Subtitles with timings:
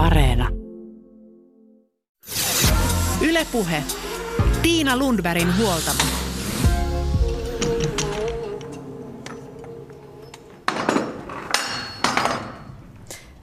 [0.00, 0.48] Areena.
[3.20, 3.82] Ylepuhe.
[4.62, 6.02] Tiina Lundbergin huoltamo.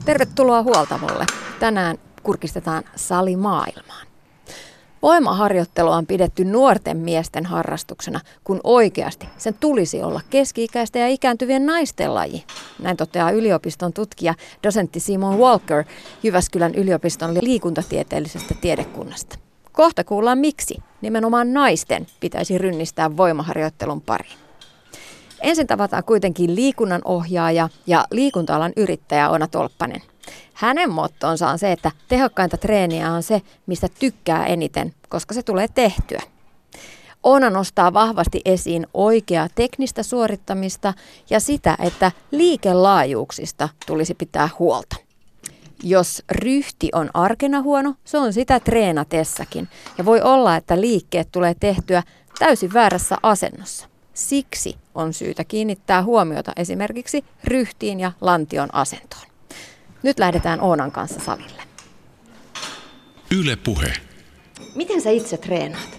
[0.04, 1.26] Tervetuloa huoltamolle.
[1.60, 4.07] Tänään kurkistetaan salimaailmaan.
[5.02, 12.14] Voimaharjoittelua on pidetty nuorten miesten harrastuksena, kun oikeasti sen tulisi olla keski-ikäisten ja ikääntyvien naisten
[12.14, 12.44] laji.
[12.78, 15.84] Näin toteaa yliopiston tutkija dosentti Simon Walker
[16.22, 19.38] Jyväskylän yliopiston liikuntatieteellisestä tiedekunnasta.
[19.72, 24.38] Kohta kuullaan miksi nimenomaan naisten pitäisi rynnistää voimaharjoittelun pariin.
[25.40, 30.02] Ensin tavataan kuitenkin liikunnan ohjaaja ja liikunta-alan yrittäjä Ona Tolppanen.
[30.54, 35.68] Hänen mottonsa on se, että tehokkainta treeniä on se, mistä tykkää eniten, koska se tulee
[35.74, 36.22] tehtyä.
[37.22, 40.94] Oona nostaa vahvasti esiin oikeaa teknistä suorittamista
[41.30, 44.96] ja sitä, että liikelaajuuksista tulisi pitää huolta.
[45.82, 49.68] Jos ryhti on arkena huono, se on sitä treenatessakin.
[49.98, 52.02] Ja voi olla, että liikkeet tulee tehtyä
[52.38, 53.88] täysin väärässä asennossa.
[54.14, 59.27] Siksi on syytä kiinnittää huomiota esimerkiksi ryhtiin ja lantion asentoon.
[60.02, 61.62] Nyt lähdetään Oonan kanssa salille.
[63.40, 63.92] Yle Puhe.
[64.74, 65.98] Miten sä itse treenaat?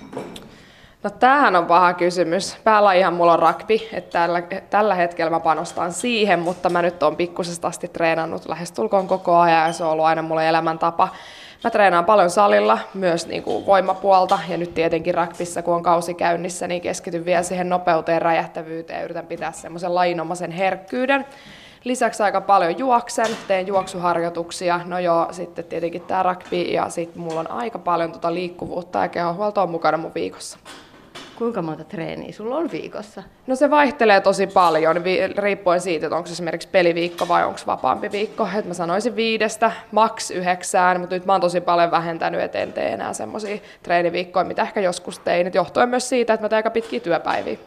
[1.04, 2.58] No tämähän on paha kysymys.
[2.64, 7.16] Päälajihan mulla on rugby, että tällä, tällä hetkellä mä panostan siihen, mutta mä nyt oon
[7.16, 11.08] pikkusesta asti treenannut lähestulkoon koko ajan ja se on ollut aina mulle elämäntapa.
[11.64, 16.14] Mä treenaan paljon salilla, myös niin kuin voimapuolta ja nyt tietenkin rugbyssä, kun on kausi
[16.14, 21.26] käynnissä, niin keskityn vielä siihen nopeuteen, räjähtävyyteen ja yritän pitää semmoisen lajinomaisen herkkyyden.
[21.84, 27.40] Lisäksi aika paljon juoksen, teen juoksuharjoituksia, no joo, sitten tietenkin tämä rugby ja sitten mulla
[27.40, 30.60] on aika paljon tota liikkuvuutta ja kehohuolto on mukana mun viikossa.
[31.36, 33.24] Kuinka monta treeniä sulla on viikossa?
[33.48, 34.96] No se vaihtelee tosi paljon,
[35.38, 38.48] riippuen siitä, että onko se esimerkiksi peliviikko vai onko vapaampi viikko.
[38.58, 42.74] Et mä sanoisin viidestä, maks yhdeksään, mutta nyt mä oon tosi paljon vähentänyt, et en
[42.74, 45.48] tee enää semmoisia treeniviikkoja, mitä ehkä joskus tein.
[45.48, 47.58] Et johtuen myös siitä, että mä teen aika pitkiä työpäiviä.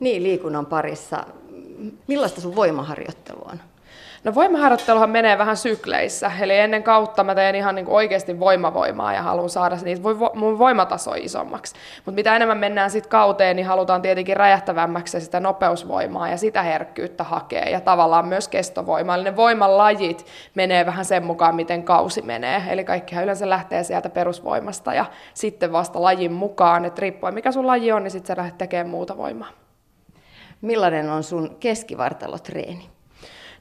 [0.00, 1.24] Niin, liikunnan parissa.
[2.06, 3.60] Millaista sun voimaharjoittelu on?
[4.24, 9.22] No voimaharjoitteluhan menee vähän sykleissä, eli ennen kautta mä teen ihan niin oikeasti voimavoimaa ja
[9.22, 10.02] haluan saada niitä
[10.34, 11.74] mun voimatasoa isommaksi.
[11.96, 17.24] Mutta mitä enemmän mennään sitten kauteen, niin halutaan tietenkin räjähtävämmäksi sitä nopeusvoimaa ja sitä herkkyyttä
[17.24, 19.14] hakea ja tavallaan myös kestovoimaa.
[19.16, 22.62] Eli ne voimalajit menee vähän sen mukaan, miten kausi menee.
[22.68, 27.66] Eli kaikkihan yleensä lähtee sieltä perusvoimasta ja sitten vasta lajin mukaan, että riippuen mikä sun
[27.66, 29.63] laji on, niin sitten sä lähdet tekemään muuta voimaa.
[30.64, 32.90] Millainen on sun keskivartalotreeni?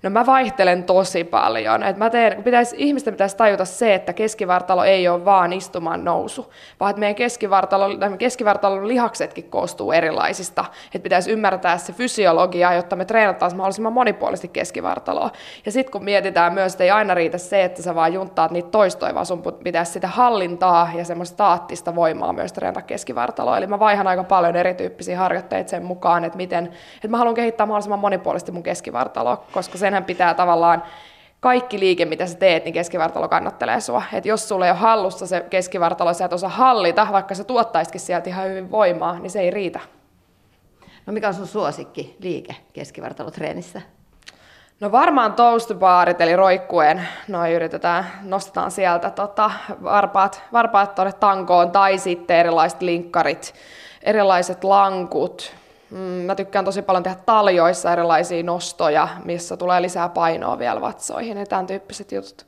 [0.03, 1.83] No mä vaihtelen tosi paljon.
[1.83, 6.53] Et mä teen, pitäisi, ihmisten pitäisi tajuta se, että keskivartalo ei ole vaan istumaan nousu,
[6.79, 7.85] vaan että meidän keskivartalo,
[8.17, 10.65] keskivartalon lihaksetkin koostuu erilaisista.
[10.85, 15.31] Että pitäisi ymmärtää se fysiologia, jotta me treenataan mahdollisimman monipuolisesti keskivartaloa.
[15.65, 18.69] Ja sitten kun mietitään myös, että ei aina riitä se, että sä vaan junttaat niitä
[18.69, 23.57] toistoja, vaan sun pitäisi sitä hallintaa ja semmoista taattista voimaa myös treenata keskivartaloa.
[23.57, 26.65] Eli mä vaihan aika paljon erityyppisiä harjoitteita sen mukaan, että miten,
[26.95, 30.83] että mä haluan kehittää mahdollisimman monipuolisesti mun keskivartaloa, koska sen senhän pitää tavallaan
[31.39, 34.03] kaikki liike, mitä sä teet, niin keskivartalo kannattelee sua.
[34.13, 38.01] Et jos sulla ei ole hallussa se keskivartalo, sä et osaa hallita, vaikka se tuottaisikin
[38.01, 39.79] sieltä ihan hyvin voimaa, niin se ei riitä.
[41.05, 43.81] No mikä on sun suosikki liike keskivartalotreenissä?
[44.79, 49.51] No varmaan toastbaarit, eli roikkuen, no yritetään, nostetaan sieltä tota,
[49.83, 53.53] varpaat, varpaat tuonne tankoon, tai sitten erilaiset linkkarit,
[54.03, 55.55] erilaiset lankut,
[56.25, 61.45] mä tykkään tosi paljon tehdä taljoissa erilaisia nostoja, missä tulee lisää painoa vielä vatsoihin ja
[61.45, 62.45] tämän tyyppiset jutut.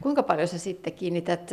[0.00, 1.52] Kuinka paljon sä sitten kiinnität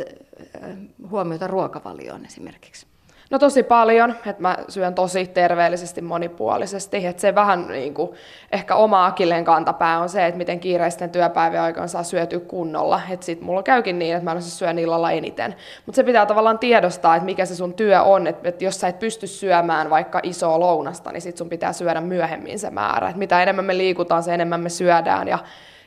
[1.10, 2.91] huomiota ruokavalioon esimerkiksi?
[3.32, 7.06] No tosi paljon, että mä syön tosi terveellisesti, monipuolisesti.
[7.06, 8.10] Että se vähän niin kuin,
[8.52, 13.00] ehkä oma akilleen kantapää on se, että miten kiireisten työpäivien aikana saa syötyä kunnolla.
[13.10, 15.54] Että sit mulla käykin niin, että mä en syön illalla eniten.
[15.86, 18.26] Mutta se pitää tavallaan tiedostaa, että mikä se sun työ on.
[18.26, 22.00] Että, että jos sä et pysty syömään vaikka isoa lounasta, niin sit sun pitää syödä
[22.00, 23.08] myöhemmin se määrä.
[23.08, 25.28] Että mitä enemmän me liikutaan, se enemmän me syödään.
[25.28, 25.38] Ja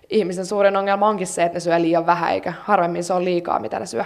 [0.09, 3.59] ihmisen suurin ongelma onkin se, että ne syö liian vähän, eikä harvemmin se on liikaa,
[3.59, 4.05] mitä ne syö.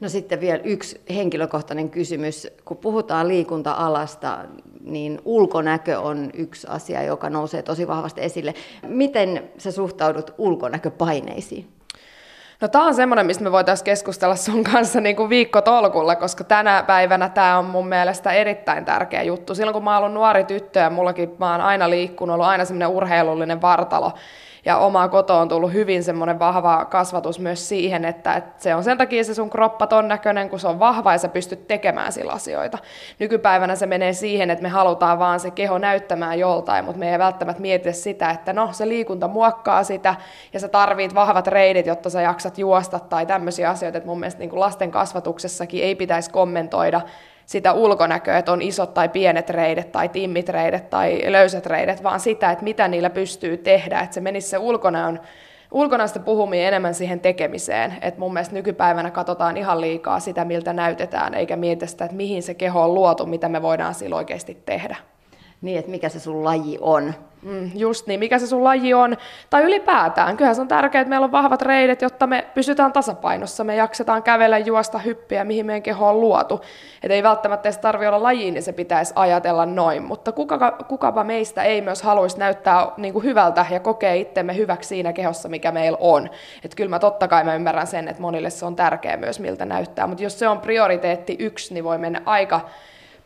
[0.00, 2.48] No sitten vielä yksi henkilökohtainen kysymys.
[2.64, 4.38] Kun puhutaan liikunta-alasta,
[4.84, 8.54] niin ulkonäkö on yksi asia, joka nousee tosi vahvasti esille.
[8.86, 11.68] Miten sä suhtaudut ulkonäköpaineisiin?
[12.60, 16.84] No tämä on semmoinen, mistä me voitaisiin keskustella sun kanssa niin kuin viikkotolkulla, koska tänä
[16.86, 19.54] päivänä tämä on mun mielestä erittäin tärkeä juttu.
[19.54, 22.64] Silloin kun mä oon ollut nuori tyttö ja mullakin mä oon aina liikkunut, ollut aina
[22.64, 24.12] semmoinen urheilullinen vartalo,
[24.64, 28.84] Ja omaa kotoa on tullut hyvin semmoinen vahva kasvatus myös siihen, että, että se on
[28.84, 32.12] sen takia se sun kroppa ton näköinen, kun se on vahva ja sä pystyt tekemään
[32.12, 32.78] sillä asioita.
[33.18, 37.18] Nykypäivänä se menee siihen, että me halutaan vaan se keho näyttämään joltain, mutta me ei
[37.18, 40.14] välttämättä mietitä sitä, että no se liikunta muokkaa sitä
[40.52, 44.40] ja sä tarvit vahvat reidit, jotta sä jaksat juosta tai tämmöisiä asioita, että mun mielestä
[44.40, 47.00] niin kuin lasten kasvatuksessakin ei pitäisi kommentoida
[47.50, 52.20] sitä ulkonäköä, että on isot tai pienet reidet tai timmit reidet tai löysät reidet, vaan
[52.20, 55.20] sitä, että mitä niillä pystyy tehdä, että se menisi se ulkonäön
[55.70, 57.96] ulkonäöstä puhuminen enemmän siihen tekemiseen.
[58.02, 62.42] Et mun mielestä nykypäivänä katsotaan ihan liikaa sitä, miltä näytetään, eikä mietitä sitä, että mihin
[62.42, 64.96] se keho on luotu, mitä me voidaan sillä oikeasti tehdä.
[65.62, 67.14] Niin, että mikä se sun laji on.
[67.42, 69.16] Mm, just niin, mikä se sun laji on,
[69.50, 70.36] tai ylipäätään.
[70.36, 74.22] Kyllähän se on tärkeää, että meillä on vahvat reidet, jotta me pysytään tasapainossa, me jaksetaan
[74.22, 76.60] kävellä, juosta, hyppiä, mihin meidän keho on luotu.
[77.02, 81.24] Että ei välttämättä edes tarvitse olla laji, niin se pitäisi ajatella noin, mutta kuka, kukapa
[81.24, 85.72] meistä ei myös haluaisi näyttää niin kuin hyvältä ja kokea itsemme hyväksi siinä kehossa, mikä
[85.72, 86.30] meillä on.
[86.64, 89.64] Että kyllä mä totta kai mä ymmärrän sen, että monille se on tärkeää myös, miltä
[89.64, 92.60] näyttää, mutta jos se on prioriteetti yksi, niin voi mennä aika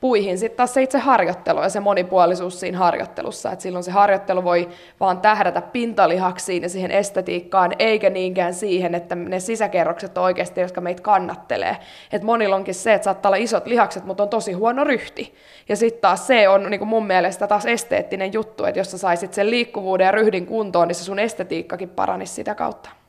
[0.04, 3.52] puihin sitten taas se itse harjoittelu ja se monipuolisuus siinä harjoittelussa.
[3.52, 4.68] Et silloin se harjoittelu voi
[5.00, 10.80] vaan tähdätä pintalihaksiin ja siihen estetiikkaan, eikä niinkään siihen, että ne sisäkerrokset on oikeasti, jotka
[10.80, 11.76] meitä kannattelee.
[12.12, 15.34] Et monilla onkin se, että saattaa olla isot lihakset, mutta on tosi huono ryhti.
[15.68, 19.34] Ja sitten taas se on niin mun mielestä taas esteettinen juttu, että jos sä saisit
[19.34, 23.03] sen liikkuvuuden ja ryhdin kuntoon, niin se sun estetiikkakin paranisi sitä kautta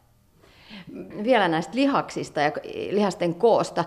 [1.24, 2.52] vielä näistä lihaksista ja
[2.92, 3.84] lihasten koosta.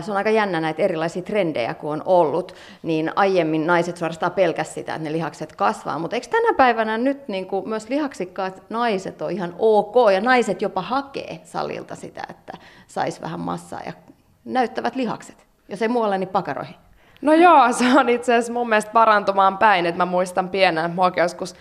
[0.00, 4.74] Se on aika jännä näitä erilaisia trendejä, kun on ollut, niin aiemmin naiset suorastaan pelkäs
[4.74, 9.22] sitä, että ne lihakset kasvaa, mutta eikö tänä päivänä nyt niin kuin myös lihaksikkaat naiset
[9.22, 12.52] on ihan ok, ja naiset jopa hakee salilta sitä, että
[12.86, 13.92] sais vähän massaa ja
[14.44, 16.74] näyttävät lihakset, jos ei muualle, niin pakaroihin.
[17.22, 21.12] No joo, se on itse asiassa mun mielestä parantumaan päin, että mä muistan pienenä, mua
[21.16, 21.54] joskus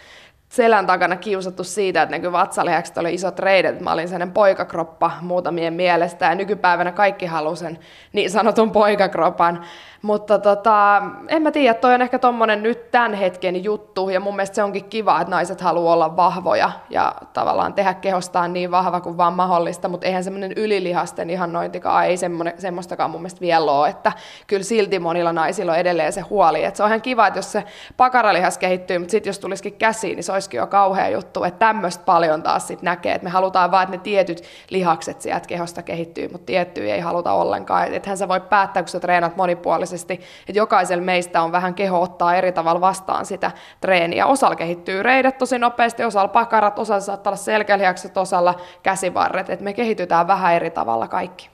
[0.55, 3.81] selän takana kiusattu siitä, että näkyy vatsalihakset oli isot reidet.
[3.81, 7.79] Mä olin sellainen poikakroppa muutamien mielestä ja nykypäivänä kaikki haluaa sen
[8.13, 9.65] niin sanotun poikakropan.
[10.05, 14.35] Mutta tota, en mä tiedä, toi on ehkä tommonen nyt tämän hetken juttu, ja mun
[14.35, 19.01] mielestä se onkin kiva, että naiset haluaa olla vahvoja ja tavallaan tehdä kehostaan niin vahva
[19.01, 22.17] kuin vaan mahdollista, mutta eihän semmoinen ylilihasten ihannointikaan, ei
[22.57, 24.11] semmoistakaan mun mielestä vielä ole, että
[24.47, 27.51] kyllä silti monilla naisilla on edelleen se huoli, että se on ihan kiva, että jos
[27.51, 27.63] se
[27.97, 32.03] pakaralihas kehittyy, mutta sitten jos tulisikin käsiin, niin se olisikin jo kauhea juttu, että tämmöistä
[32.05, 36.27] paljon taas sitten näkee, että me halutaan vaan, että ne tietyt lihakset sieltä kehosta kehittyy,
[36.31, 40.13] mutta tiettyjä ei haluta ollenkaan, että sä voi päättää, kun sä treenat monipuolisesti, monipuolisesti,
[40.47, 43.51] että jokaisella meistä on vähän keho ottaa eri tavalla vastaan sitä
[43.81, 44.25] treeniä.
[44.25, 49.73] Osalla kehittyy reidet tosi nopeasti, osalla pakarat, osalla saattaa olla selkälihakset, osalla käsivarret, että me
[49.73, 51.49] kehitytään vähän eri tavalla kaikki.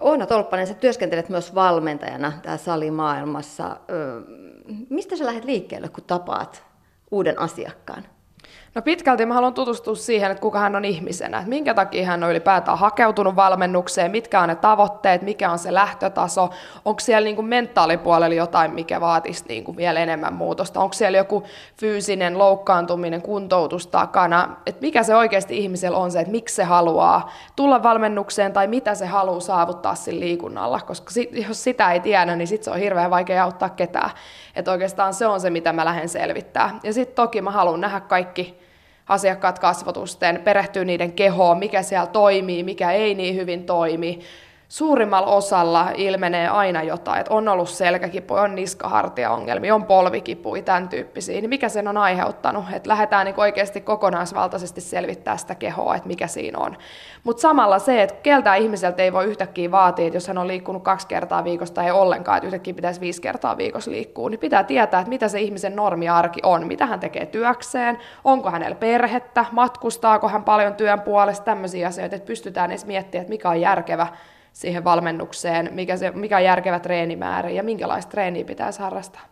[0.00, 3.76] Oona Tolppanen, sä työskentelet myös valmentajana täällä salimaailmassa.
[4.90, 6.64] Mistä sä lähdet liikkeelle, kun tapaat
[7.10, 8.04] uuden asiakkaan?
[8.74, 12.24] No pitkälti mä haluan tutustua siihen, että kuka hän on ihmisenä, että minkä takia hän
[12.24, 16.50] on ylipäätään hakeutunut valmennukseen, mitkä on ne tavoitteet, mikä on se lähtötaso,
[16.84, 21.18] onko siellä niin kuin mentaalipuolella jotain, mikä vaatisi niin kuin vielä enemmän muutosta, onko siellä
[21.18, 21.42] joku
[21.76, 27.32] fyysinen loukkaantuminen, kuntoutus takana, että mikä se oikeasti ihmisellä on se, että miksi se haluaa
[27.56, 32.36] tulla valmennukseen tai mitä se haluaa saavuttaa sillä liikunnalla, koska sit, jos sitä ei tiedä,
[32.36, 34.10] niin sitten se on hirveän vaikea auttaa ketään.
[34.56, 36.78] Että oikeastaan se on se, mitä mä lähden selvittää.
[36.82, 38.63] Ja sitten toki mä haluan nähdä kaikki
[39.08, 44.20] asiakkaat kasvotusten, perehtyy niiden kehoon, mikä siellä toimii, mikä ei niin hyvin toimi,
[44.74, 51.40] suurimmalla osalla ilmenee aina jotain, että on ollut selkäkipu, on niskahartiaongelmia, on polvikipuja, tämän tyyppisiä,
[51.40, 56.26] niin mikä sen on aiheuttanut, että lähdetään niin oikeasti kokonaisvaltaisesti selvittää sitä kehoa, että mikä
[56.26, 56.76] siinä on.
[57.24, 60.82] Mutta samalla se, että keltä ihmiseltä ei voi yhtäkkiä vaatia, että jos hän on liikkunut
[60.82, 64.64] kaksi kertaa viikossa tai ei ollenkaan, että yhtäkkiä pitäisi viisi kertaa viikossa liikkua, niin pitää
[64.64, 70.28] tietää, että mitä se ihmisen normiarki on, mitä hän tekee työkseen, onko hänellä perhettä, matkustaako
[70.28, 74.06] hän paljon työn puolesta, tämmöisiä asioita, että pystytään edes miettimään, että mikä on järkevä
[74.54, 79.22] siihen valmennukseen, mikä, se, mikä on järkevä treenimäärä ja minkälaista treeniä pitäisi harrastaa.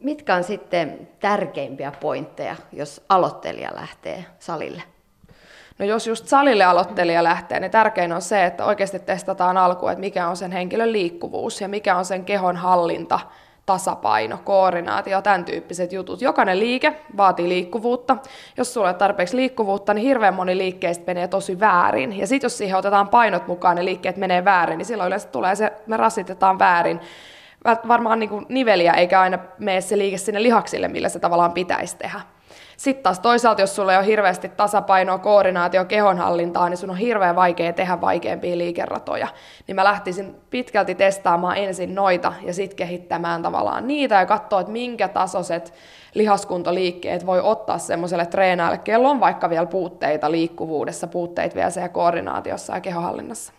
[0.00, 4.82] Mitkä on sitten tärkeimpiä pointteja, jos aloittelija lähtee salille?
[5.78, 10.00] No jos just salille aloittelija lähtee, niin tärkein on se, että oikeasti testataan alkuun, että
[10.00, 13.20] mikä on sen henkilön liikkuvuus ja mikä on sen kehon hallinta
[13.72, 16.22] tasapaino, koordinaatio, tämän tyyppiset jutut.
[16.22, 18.16] Jokainen liike vaatii liikkuvuutta.
[18.56, 22.18] Jos sulla ei tarpeeksi liikkuvuutta, niin hirveän moni liikkeistä menee tosi väärin.
[22.18, 25.54] Ja sitten jos siihen otetaan painot mukaan, ne liikkeet menee väärin, niin silloin yleensä tulee
[25.54, 27.00] se, me rasitetaan väärin.
[27.88, 31.96] Varmaan niin kuin niveliä, eikä aina mene se liike sinne lihaksille, millä se tavallaan pitäisi
[31.96, 32.20] tehdä.
[32.82, 37.36] Sitten taas toisaalta, jos sulla ei ole hirveästi tasapainoa, koordinaatio, kehonhallintaa, niin sun on hirveän
[37.36, 39.28] vaikea tehdä vaikeampia liikeratoja.
[39.66, 44.72] Niin mä lähtisin pitkälti testaamaan ensin noita ja sitten kehittämään tavallaan niitä ja katsoa, että
[44.72, 45.74] minkä tasoiset
[46.14, 52.74] lihaskuntoliikkeet voi ottaa semmoiselle treenaajalle, kello on vaikka vielä puutteita liikkuvuudessa, puutteita vielä siellä koordinaatiossa
[52.74, 53.52] ja kehonhallinnassa.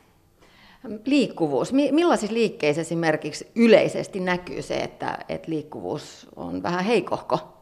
[1.06, 1.74] Liikkuvuus.
[1.74, 7.53] Millaisissa liikkeissä esimerkiksi yleisesti näkyy se, että, että liikkuvuus on vähän heikohko?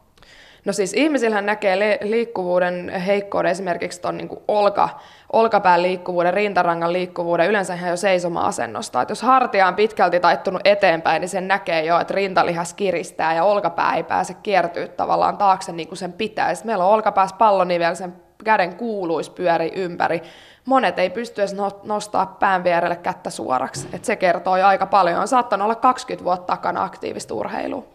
[0.64, 4.88] No siis ihmisillähän näkee liikkuvuuden heikkouden esimerkiksi tuon niin olka,
[5.32, 9.02] olkapään liikkuvuuden, rintarangan liikkuvuuden, yleensä ihan jo seisoma-asennosta.
[9.02, 13.44] Et jos hartia on pitkälti taittunut eteenpäin, niin sen näkee jo, että rintalihas kiristää ja
[13.44, 16.66] olkapää ei pääse kiertyä tavallaan taakse niin kuin sen pitäisi.
[16.66, 18.14] Meillä on olkapäässä pallonivel, sen
[18.44, 20.22] käden kuuluisi pyöri ympäri.
[20.64, 23.88] Monet ei pysty edes no-, nostaa pään vierelle kättä suoraksi.
[23.92, 25.20] Et se kertoo jo aika paljon.
[25.20, 27.91] On saattanut olla 20 vuotta takana aktiivista urheilua.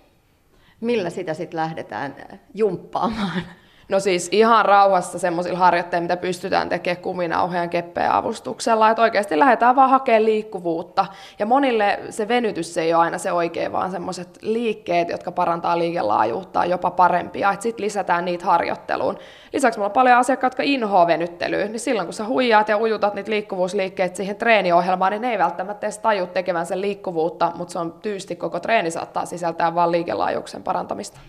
[0.82, 2.16] Millä sitä sitten lähdetään
[2.54, 3.42] jumppaamaan?
[3.90, 9.76] No siis ihan rauhassa semmoisilla harjoitteilla, mitä pystytään tekemään kuminauhojen keppeen avustuksella, että oikeasti lähdetään
[9.76, 11.06] vaan hakemaan liikkuvuutta.
[11.40, 16.66] Ja monille se venytys ei ole aina se oikein, vaan semmoiset liikkeet, jotka parantaa liikelaajuutta
[16.66, 19.18] jopa parempia, että sitten lisätään niitä harjoitteluun.
[19.54, 23.14] Lisäksi mulla on paljon asiakkaita, jotka inhoa venyttelyä, niin silloin kun sä huijaat ja ujutat
[23.14, 27.80] niitä liikkuvuusliikkeet siihen treeniohjelmaan, niin ne ei välttämättä edes taju tekevän sen liikkuvuutta, mutta se
[27.80, 31.20] on tyysti koko treeni saattaa sisältää vain liikelaajuuksen parantamista.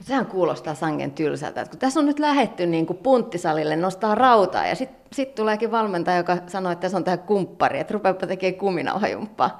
[0.00, 4.66] Sehän kuulostaa sangen tylsältä, että kun tässä on nyt lähetty niin kuin punttisalille nostaa rautaa
[4.66, 8.58] ja sitten sit tuleekin valmentaja, joka sanoo, että tässä on tämä kumppari, että rupeapa tekemään
[8.58, 9.58] kuminauhajumppaa.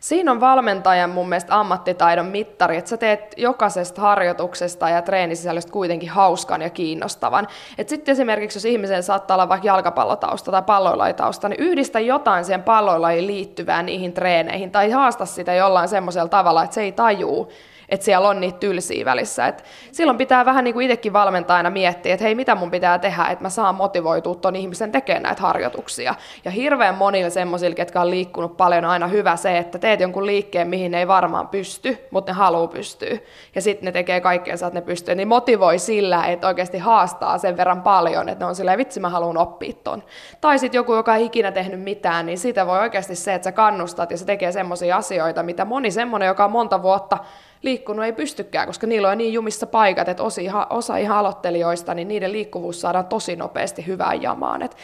[0.00, 6.10] Siinä on valmentajan mun mielestä ammattitaidon mittari, että sä teet jokaisesta harjoituksesta ja treenisisällöstä kuitenkin
[6.10, 7.48] hauskan ja kiinnostavan.
[7.86, 13.26] Sitten esimerkiksi jos ihmisen saattaa olla vaikka jalkapallotausta tai palloilajitausta, niin yhdistä jotain siihen palloilajiin
[13.26, 17.52] liittyvää niihin treeneihin tai haasta sitä jollain semmoisella tavalla, että se ei tajuu
[17.88, 19.46] että siellä on niitä tylsiä välissä.
[19.46, 23.24] Et silloin pitää vähän niin kuin itsekin valmentajana miettiä, että hei, mitä mun pitää tehdä,
[23.24, 26.14] että mä saan motivoitua ton ihmisen tekemään näitä harjoituksia.
[26.44, 30.26] Ja hirveän monille semmoisille, ketkä on liikkunut paljon, on aina hyvä se, että teet jonkun
[30.26, 33.18] liikkeen, mihin ne ei varmaan pysty, mutta ne haluaa pystyä.
[33.54, 35.14] Ja sitten ne tekee kaikkeensa, että ne pystyy.
[35.14, 39.08] Niin motivoi sillä, että oikeasti haastaa sen verran paljon, että ne on silleen, vitsi mä
[39.08, 40.02] haluan oppia ton.
[40.40, 43.52] Tai sitten joku, joka ei ikinä tehnyt mitään, niin siitä voi oikeasti se, että sä
[43.52, 47.18] kannustat ja se tekee semmoisia asioita, mitä moni semmoinen, joka on monta vuotta
[47.66, 52.08] liikkunut ei pystykään, koska niillä on niin jumissa paikat, että osa, osa ihan aloittelijoista, niin
[52.08, 54.62] niiden liikkuvuus saadaan tosi nopeasti hyvään jamaan.
[54.62, 54.76] Et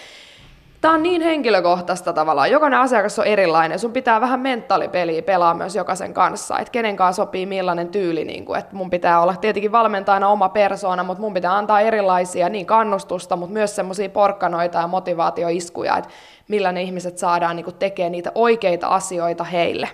[0.83, 2.51] Tämä on niin henkilökohtaista tavallaan.
[2.51, 3.79] Jokainen asiakas on erilainen.
[3.79, 6.59] Sun pitää vähän mentaalipeliä pelaa myös jokaisen kanssa.
[6.59, 8.25] Että kenen kanssa sopii millainen tyyli.
[8.25, 12.49] Niin kuin, että mun pitää olla tietenkin valmentajana oma persoona, mutta mun pitää antaa erilaisia
[12.49, 16.11] niin kannustusta, mutta myös semmoisia porkkanoita ja motivaatioiskuja, että
[16.49, 19.89] millä ne ihmiset saadaan niin tekemään niitä oikeita asioita heille.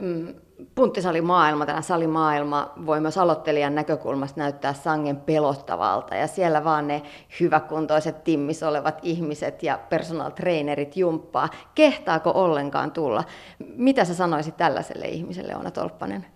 [0.00, 0.34] Mm,
[0.74, 7.02] punttisalimaailma, tämä salimaailma voi myös aloittelijan näkökulmasta näyttää sangen pelottavalta ja siellä vaan ne
[7.40, 11.48] hyväkuntoiset timmis olevat ihmiset ja personal trainerit jumppaa.
[11.74, 13.24] Kehtaako ollenkaan tulla?
[13.76, 16.26] Mitä sä sanoisit tällaiselle ihmiselle, Oona Tolppanen?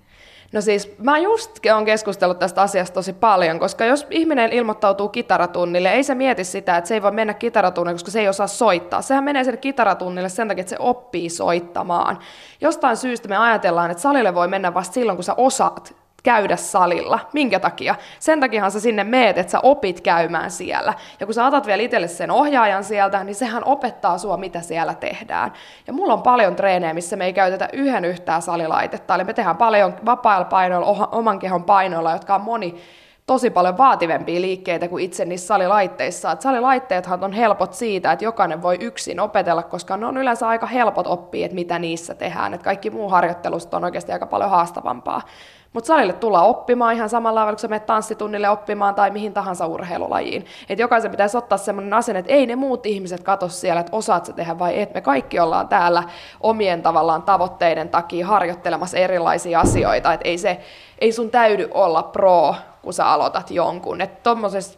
[0.53, 5.93] No siis mä just olen keskustellut tästä asiasta tosi paljon, koska jos ihminen ilmoittautuu kitaratunnille,
[5.93, 9.03] ei se mieti sitä, että se ei voi mennä kitaratunnille, koska se ei osaa soittaa.
[9.03, 12.19] Sehän menee sinne kitaratunnille sen takia, että se oppii soittamaan.
[12.61, 17.21] Jostain syystä me ajatellaan, että salille voi mennä vasta silloin, kun sä osaat käydä salilla.
[17.33, 17.95] Minkä takia?
[18.19, 20.95] Sen takiahan sä sinne meet, että sä opit käymään siellä.
[21.21, 24.95] Ja kun sä otat vielä itselle sen ohjaajan sieltä, niin sehän opettaa sua, mitä siellä
[24.95, 25.53] tehdään.
[25.87, 29.15] Ja mulla on paljon treenejä, missä me ei käytetä yhden yhtään salilaitetta.
[29.15, 32.81] Eli me tehdään paljon vapailla painoilla, oman kehon painoilla, jotka on moni
[33.27, 36.33] tosi paljon vaativempia liikkeitä kuin itse niissä salilaitteissa.
[36.33, 40.67] Et salilaitteethan on helpot siitä, että jokainen voi yksin opetella, koska ne on yleensä aika
[40.67, 42.55] helpot oppia, että mitä niissä tehdään.
[42.55, 45.23] Et kaikki muu harjoittelusta on oikeasti aika paljon haastavampaa.
[45.73, 49.67] Mutta salille tullaan oppimaan ihan samalla tavalla, kun sä menet tanssitunnille oppimaan tai mihin tahansa
[49.67, 50.47] urheilulajiin.
[50.69, 54.27] Et jokaisen pitäisi ottaa sellainen asenne, että ei ne muut ihmiset katso siellä, että osaat
[54.27, 54.95] sä tehdä vai et.
[54.95, 56.03] Me kaikki ollaan täällä
[56.41, 60.13] omien tavallaan tavoitteiden takia harjoittelemassa erilaisia asioita.
[60.13, 60.61] Et ei, se,
[60.99, 64.01] ei sun täydy olla pro kun sä aloitat jonkun.
[64.01, 64.31] Että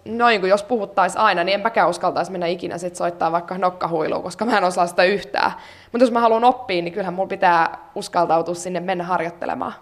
[0.04, 4.22] noin kun jos puhuttaisiin aina, niin en mäkään uskaltaisi mennä ikinä sit soittaa vaikka nokkahuiluun,
[4.22, 5.52] koska mä en osaa sitä yhtään.
[5.92, 9.72] Mutta jos mä haluan oppia, niin kyllähän mulla pitää uskaltautua sinne mennä harjoittelemaan.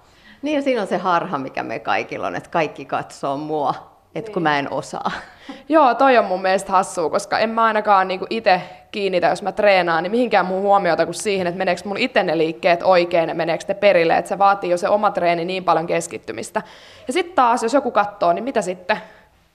[0.43, 3.75] Niin ja siinä on se harha, mikä me kaikilla on, että kaikki katsoo mua,
[4.15, 5.11] että kun mä en osaa.
[5.69, 9.53] Joo, toi on mun mielestä hassua, koska en mä ainakaan niinku itse kiinnitä, jos mä
[9.53, 13.35] treenaan, niin mihinkään mun huomiota kuin siihen, että meneekö mun itse ne liikkeet oikein ja
[13.35, 16.63] meneekö ne perille, että se vaatii jo se oma treeni niin paljon keskittymistä.
[17.07, 18.97] Ja sitten taas, jos joku katsoo, niin mitä sitten?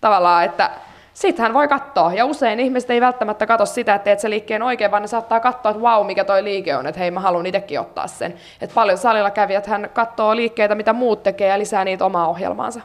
[0.01, 0.69] Tavallaan, että
[1.15, 2.13] sitten hän voi katsoa.
[2.13, 5.39] Ja usein ihmiset ei välttämättä katso sitä, että teet se liikkeen oikein, vaan ne saattaa
[5.39, 8.33] katsoa, että vau, mikä toi liike on, että hei, mä haluan itsekin ottaa sen.
[8.61, 12.81] Et paljon salilla kävijät hän katsoo liikkeitä, mitä muut tekee ja lisää niitä omaa ohjelmaansa.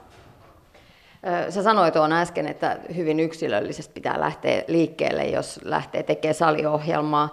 [1.48, 7.28] Sä sanoit tuon äsken, että hyvin yksilöllisesti pitää lähteä liikkeelle, jos lähtee tekemään saliohjelmaa.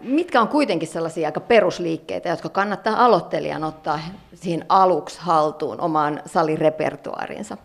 [0.00, 4.00] Mitkä on kuitenkin sellaisia aika perusliikkeitä, jotka kannattaa aloittelijan ottaa
[4.34, 7.56] siinä aluksi haltuun omaan salirepertuaarinsa?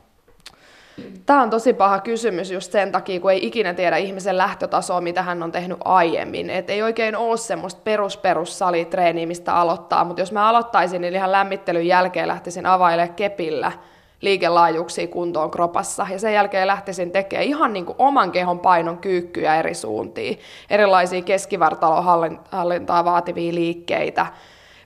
[1.26, 5.22] Tämä on tosi paha kysymys just sen takia, kun ei ikinä tiedä ihmisen lähtötasoa, mitä
[5.22, 6.50] hän on tehnyt aiemmin.
[6.50, 11.32] Et ei oikein ole semmoista perus perussalitreeniä, mistä aloittaa, mutta jos mä aloittaisin, niin ihan
[11.32, 13.72] lämmittelyn jälkeen lähtisin availemaan kepillä
[14.22, 16.08] liikelaajuuksia kuntoon kropassa.
[16.12, 20.40] Ja sen jälkeen lähtisin tekemään ihan niin kuin oman kehon painon kyykkyjä eri suuntiin.
[20.70, 24.26] Erilaisia keskivartalohallintaa vaativia liikkeitä.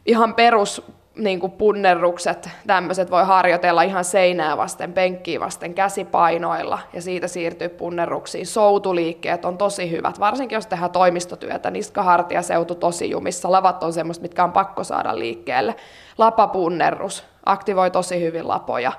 [0.06, 0.84] Ihan perus
[1.16, 7.70] niin kuin punnerrukset, tämmöiset voi harjoitella ihan seinää vasten, penkkiä vasten, käsipainoilla ja siitä siirtyy
[7.70, 8.48] punnerruksiin.
[8.48, 14.22] Soutuliikkeet on tosi hyvät, varsinkin jos tehdään toimistotyötä, niskahartia seutu tosi jumissa, lavat on semmoista,
[14.22, 15.76] mitkä on pakko saada liikkeelle.
[16.18, 18.92] Lapapunnerrus aktivoi tosi hyvin lapoja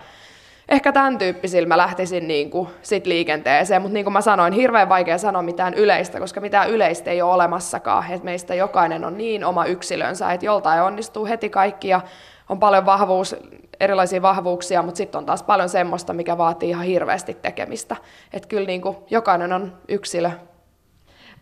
[0.68, 4.88] ehkä tämän tyyppisillä mä lähtisin niin kuin sit liikenteeseen, mutta niin kuin mä sanoin, hirveän
[4.88, 9.44] vaikea sanoa mitään yleistä, koska mitään yleistä ei ole olemassakaan, että meistä jokainen on niin
[9.44, 12.00] oma yksilönsä, että joltain onnistuu heti kaikki ja
[12.48, 13.36] on paljon vahvuus,
[13.80, 17.96] erilaisia vahvuuksia, mutta sitten on taas paljon semmoista, mikä vaatii ihan hirveästi tekemistä.
[18.32, 20.30] Että kyllä niin kuin jokainen on yksilö.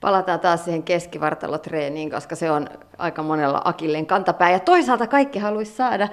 [0.01, 4.51] Palataan taas siihen keskivartalotreeniin, koska se on aika monella akilleen kantapää.
[4.51, 6.09] Ja toisaalta kaikki haluaisi saada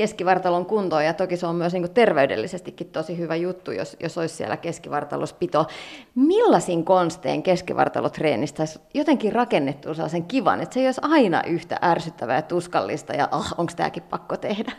[0.00, 4.18] keskivartalon kuntoon, ja toki se on myös niin kuin terveydellisestikin tosi hyvä juttu, jos, jos
[4.18, 5.66] olisi siellä keskivartalospito.
[6.14, 12.36] Millaisin konsteen keskivartalotreenistä olisi jotenkin rakennettu sen kivan, että se ei olisi aina yhtä ärsyttävää
[12.36, 14.72] ja tuskallista, ja oh, onko tämäkin pakko tehdä?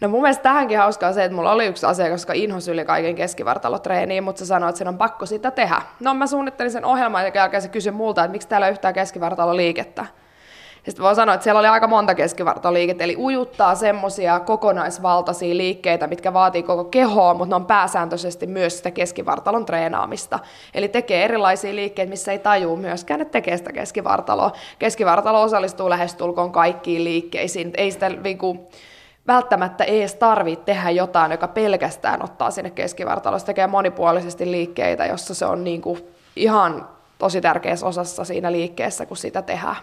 [0.00, 3.14] No mun mielestä tähänkin hauskaa se, että mulla oli yksi asia, koska inhos yli kaiken
[3.14, 5.82] keskivartalotreeniin, mutta se sanoi, että sen on pakko sitä tehdä.
[6.00, 8.94] No mä suunnittelin sen ohjelman, ja jälkeen se kysyi multa, että miksi täällä ei yhtään
[8.94, 10.06] keskivartaloliikettä.
[10.84, 16.32] Sitten voi sanoa, että siellä oli aika monta keskivartaliikettä, eli ujuttaa semmoisia kokonaisvaltaisia liikkeitä, mitkä
[16.32, 20.38] vaatii koko kehoa, mutta ne on pääsääntöisesti myös sitä keskivartalon treenaamista.
[20.74, 24.52] Eli tekee erilaisia liikkeitä, missä ei tajuu myöskään, että tekee sitä keskivartaloa.
[24.78, 27.70] Keskivartalo osallistuu lähestulkoon kaikkiin liikkeisiin.
[27.76, 28.68] Ei sitä viku,
[29.26, 33.40] välttämättä ei edes tarvitse tehdä jotain, joka pelkästään ottaa sinne keskivartaloon.
[33.40, 36.04] Se tekee monipuolisesti liikkeitä, jossa se on niin kuin
[36.36, 39.76] ihan tosi tärkeässä osassa siinä liikkeessä, kun sitä tehdään.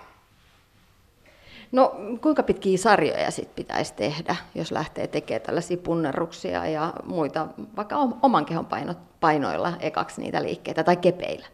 [1.72, 7.96] No kuinka pitkiä sarjoja sit pitäisi tehdä, jos lähtee tekemään tällaisia punnerruksia ja muita, vaikka
[8.22, 11.46] oman kehon paino, painoilla ekaksi niitä liikkeitä tai kepeillä?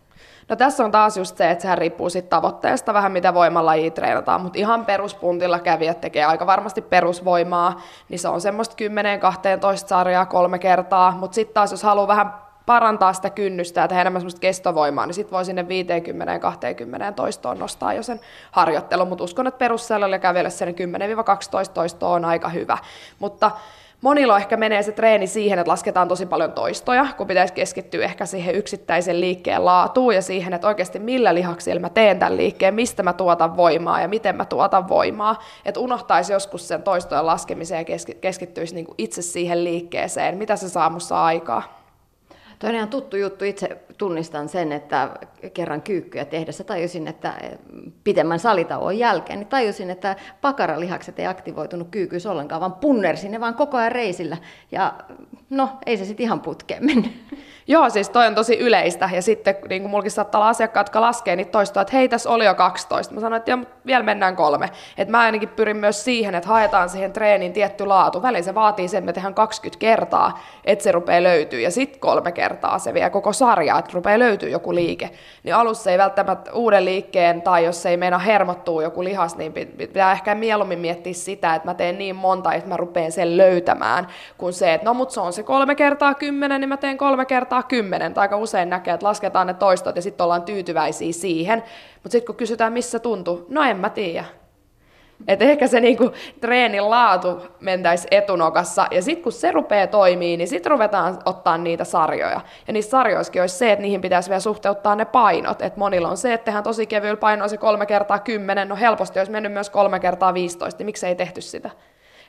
[0.49, 4.41] No tässä on taas just se, että sehän riippuu sit tavoitteesta vähän mitä voimalla treenataan,
[4.41, 8.75] mutta ihan peruspuntilla kävijät tekee aika varmasti perusvoimaa, niin se on semmoista
[9.83, 12.33] 10-12 sarjaa kolme kertaa, mutta sitten taas jos haluaa vähän
[12.65, 15.65] parantaa sitä kynnystä ja tehdä enemmän semmoista kestovoimaa, niin sitten voi sinne
[17.09, 18.19] 50-20 toistoon nostaa jo sen
[18.51, 20.73] harjoittelun, mutta uskon, että perussellalle kävellä sen 10-12
[21.73, 22.77] toistoa on aika hyvä.
[23.19, 23.51] Mutta
[24.01, 28.25] monilla ehkä menee se treeni siihen, että lasketaan tosi paljon toistoja, kun pitäisi keskittyä ehkä
[28.25, 33.03] siihen yksittäisen liikkeen laatuun ja siihen, että oikeasti millä lihaksilla mä teen tämän liikkeen, mistä
[33.03, 35.39] mä tuotan voimaa ja miten mä tuotan voimaa.
[35.65, 40.89] Että unohtaisi joskus sen toistojen laskemiseen ja keskittyisi niin itse siihen liikkeeseen, mitä se saa
[40.89, 41.82] musta aikaa.
[42.63, 45.09] Toinen ihan tuttu juttu, itse tunnistan sen, että
[45.53, 47.33] kerran kyykkyä tehdessä tajusin, että
[48.03, 53.55] pitemmän salitauon jälkeen, niin tajusin, että pakaralihakset ei aktivoitunut kyykyys ollenkaan, vaan punnersin ne vaan
[53.55, 54.37] koko ajan reisillä.
[54.71, 54.93] Ja
[55.49, 57.11] no, ei se sitten ihan putkeen mennyt.
[57.67, 59.09] Joo, siis toi on tosi yleistä.
[59.13, 62.29] Ja sitten niin kuin mulkin saattaa olla asiakkaat, jotka laskee niin toistoa, että hei, tässä
[62.29, 63.13] oli jo 12.
[63.13, 64.69] Mä sanoin, että jo, vielä mennään kolme.
[64.97, 68.21] Et mä ainakin pyrin myös siihen, että haetaan siihen treeniin tietty laatu.
[68.21, 71.61] Väliin se vaatii sen, että me tehdään 20 kertaa, että se rupeaa löytyy.
[71.61, 75.09] Ja sitten kolme kertaa se vie koko sarjaa, että rupeaa löytyy joku liike.
[75.43, 80.11] Niin alussa ei välttämättä uuden liikkeen, tai jos ei meina hermottuu joku lihas, niin pitää
[80.11, 84.53] ehkä mieluummin miettiä sitä, että mä teen niin monta, että mä rupean sen löytämään, kuin
[84.53, 87.52] se, että no mut se on se kolme kertaa kymmenen, niin mä teen kolme kertaa
[87.53, 91.63] kertaa kymmenen, tai aika usein näkee, että lasketaan ne toistot ja sitten ollaan tyytyväisiä siihen.
[92.03, 94.25] Mutta sitten kun kysytään, missä tuntuu, no en mä tiedä.
[95.27, 96.11] Et ehkä se niinku
[96.41, 101.83] treenin laatu mentäisi etunokassa, ja sitten kun se rupeaa toimii, niin sitten ruvetaan ottaa niitä
[101.83, 102.41] sarjoja.
[102.67, 105.61] Ja niissä sarjoissakin olisi se, että niihin pitäisi vielä suhteuttaa ne painot.
[105.61, 109.19] Et monilla on se, että tehdään tosi kevyillä painoilla se kolme kertaa kymmenen, no helposti
[109.19, 111.69] olisi mennyt myös kolme kertaa 15, niin miksi ei tehty sitä?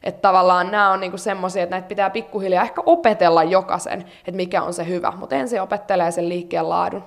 [0.04, 4.62] Että tavallaan nämä on niinku semmoisia, että näitä pitää pikkuhiljaa ehkä opetella jokaisen, että mikä
[4.62, 7.04] on se hyvä, mutta ensin opettelee sen liikkeen laadun.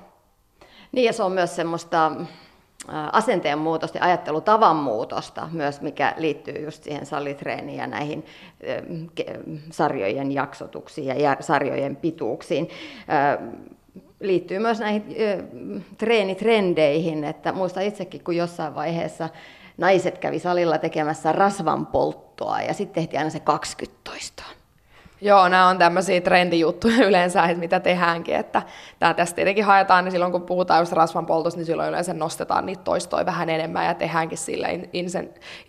[0.92, 2.12] Niin ja se on myös semmoista
[3.12, 8.26] asenteen muutosta ja ajattelutavan muutosta myös, mikä liittyy just siihen salitreeniin ja näihin
[9.72, 12.70] sarjojen jaksotuksiin ja sarjojen pituuksiin
[14.20, 15.04] liittyy myös näihin
[15.98, 19.30] treenitrendeihin, että muista itsekin, kun jossain vaiheessa
[19.78, 24.58] naiset kävi salilla tekemässä rasvan polttoa ja sitten tehtiin aina se 20 toistoa.
[25.22, 28.36] Joo, nämä on tämmöisiä trendijuttuja yleensä, että mitä tehdäänkin.
[28.36, 28.62] Että
[29.00, 32.66] tämä tästä tietenkin haetaan, niin silloin kun puhutaan just rasvan poltosta, niin silloin yleensä nostetaan
[32.66, 34.68] niitä toistoja vähän enemmän ja tehdäänkin sillä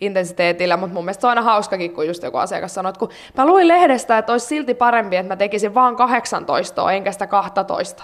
[0.01, 0.77] intensiteetillä.
[0.77, 3.45] Mutta mun mielestä se on aina hauskakin, kun just joku asiakas sanoo, että kun mä
[3.45, 8.03] luin lehdestä, että olisi silti parempi, että mä tekisin vaan 18 enkä sitä 12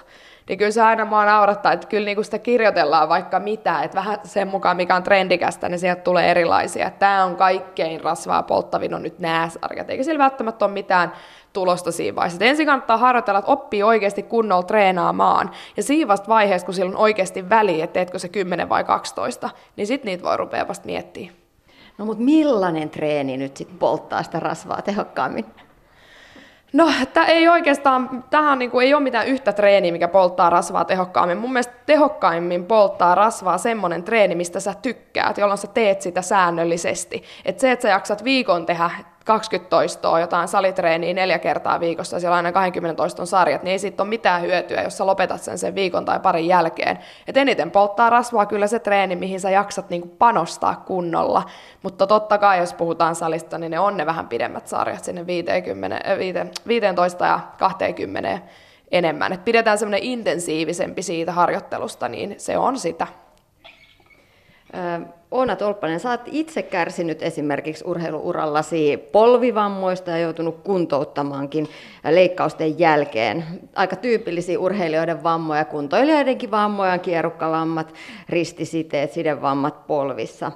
[0.50, 3.96] niin kyllä se aina mua naurattaa, että kyllä niin kuin sitä kirjoitellaan vaikka mitä, että
[3.96, 6.90] vähän sen mukaan mikä on trendikästä, niin sieltä tulee erilaisia.
[6.90, 11.12] Tämä on kaikkein rasvaa polttavin on nyt nämä sarjat, eikä sillä välttämättä ole mitään
[11.54, 12.36] tulosta siinä vaiheessa.
[12.36, 15.52] Että ensin kannattaa harjoitella, että oppii oikeasti kunnolla treenaamaan.
[15.78, 19.50] Ja siinä vasta vaiheessa, kun sillä on oikeasti väliä, että teetkö se 10 vai 12,
[19.76, 21.36] niin sitten niitä voi rupea vasta miettimään.
[21.98, 25.46] No mutta millainen treeni nyt sitten polttaa sitä rasvaa tehokkaammin?
[26.76, 30.86] No, tämä ei oikeastaan, tähän niin kuin, ei ole mitään yhtä treeniä, mikä polttaa rasvaa
[30.86, 31.38] tehokkaammin.
[31.38, 37.24] Mun mielestä tehokkaimmin polttaa rasvaa semmoinen treeni, mistä sä tykkäät, jolloin sä teet sitä säännöllisesti.
[37.46, 38.90] Et se, että sä jaksat viikon tehdä
[39.26, 43.80] 20 toistoa, jotain salitreeniä neljä kertaa viikossa, siellä on aina 20 toiston sarjat, niin ei
[43.80, 47.00] siitä ole mitään hyötyä, jos sä lopetat sen sen viikon tai parin jälkeen.
[47.28, 51.44] Et eniten polttaa rasvaa kyllä se treeni, mihin sä jaksat niinku panostaa kunnolla,
[51.84, 56.02] mutta totta kai jos puhutaan salista, niin ne on ne vähän pidemmät sarjat sinne 50,
[56.68, 58.40] 15 ja 20
[58.92, 59.34] enemmän.
[59.34, 63.08] Et pidetään semmoinen intensiivisempi siitä harjoittelusta, niin se on sitä.
[65.36, 71.68] Oona Tolppanen, sä oot itse kärsinyt esimerkiksi urheiluurallasi polvivammoista ja joutunut kuntouttamaankin
[72.10, 73.46] leikkausten jälkeen.
[73.76, 77.94] Aika tyypillisiä urheilijoiden vammoja, kuntoilijoidenkin vammoja, kierukkalammat,
[78.30, 80.52] ristisiteet, sidevammat polvissa.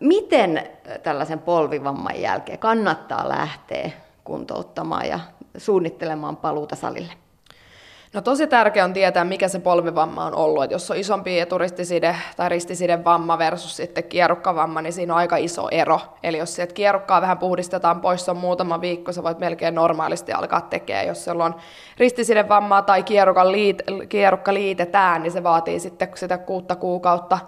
[0.00, 0.62] Miten
[1.02, 3.90] tällaisen polvivamman jälkeen kannattaa lähteä
[4.24, 5.20] kuntouttamaan ja
[5.56, 7.12] suunnittelemaan paluuta salille?
[8.12, 10.64] No tosi tärkeää on tietää, mikä se polvivamma on ollut.
[10.64, 15.36] Et jos on isompi eturistiside tai ristiside vamma versus sitten kierukkavamma, niin siinä on aika
[15.36, 16.00] iso ero.
[16.22, 20.32] Eli jos sieltä kierukkaa vähän puhdistetaan pois, se on muutama viikko, sä voit melkein normaalisti
[20.32, 21.06] alkaa tekemään.
[21.06, 21.54] Jos siellä on
[21.98, 27.38] ristiside-vammaa tai kierukka, liit, kierukka liitetään, niin se vaatii sitten sitä kuutta kuukautta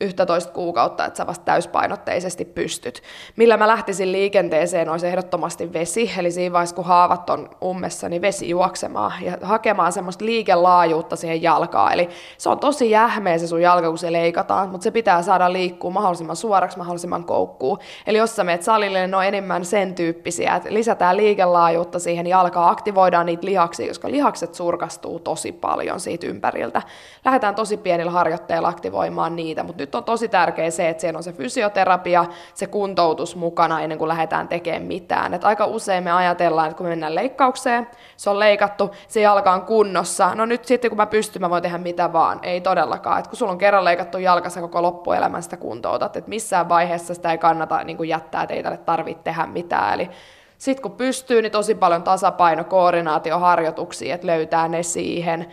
[0.00, 3.02] 11 kuukautta, että sä vasta täyspainotteisesti pystyt.
[3.36, 8.22] Millä mä lähtisin liikenteeseen, olisi ehdottomasti vesi, eli siinä vaiheessa kun haavat on ummessa, niin
[8.22, 11.92] vesi juoksemaan ja hakemaan semmoista liikelaajuutta siihen jalkaan.
[11.92, 12.08] Eli
[12.38, 15.90] se on tosi jähmeä se sun jalka, kun se leikataan, mutta se pitää saada liikkua
[15.90, 17.78] mahdollisimman suoraksi, mahdollisimman koukkuun.
[18.06, 22.26] Eli jos sä meet salille, niin ne on enemmän sen tyyppisiä, että lisätään liikelaajuutta siihen
[22.26, 26.82] jalkaan, aktivoidaan niitä lihaksia, koska lihakset surkastuu tosi paljon siitä ympäriltä.
[27.24, 31.22] Lähdetään tosi pienillä harjoitteilla aktivoimaan niitä, mutta nyt on tosi tärkeää se, että siellä on
[31.22, 32.24] se fysioterapia,
[32.54, 35.34] se kuntoutus mukana ennen kuin lähdetään tekemään mitään.
[35.34, 39.52] Et aika usein me ajatellaan, että kun me mennään leikkaukseen, se on leikattu, se jalka
[39.52, 42.40] on kunnossa, no nyt sitten kun mä pystyn, mä voin tehdä mitä vaan.
[42.42, 43.18] Ei todellakaan.
[43.18, 47.14] Et kun sulla on kerran leikattu jalka, sä koko loppuelämän sitä kuntoutat, että missään vaiheessa
[47.14, 49.94] sitä ei kannata niin kuin jättää, että ei tälle tarvitse tehdä mitään.
[49.94, 50.10] Eli
[50.58, 55.46] sitten kun pystyy, niin tosi paljon tasapaino, koordinaatioharjoituksia, että löytää ne siihen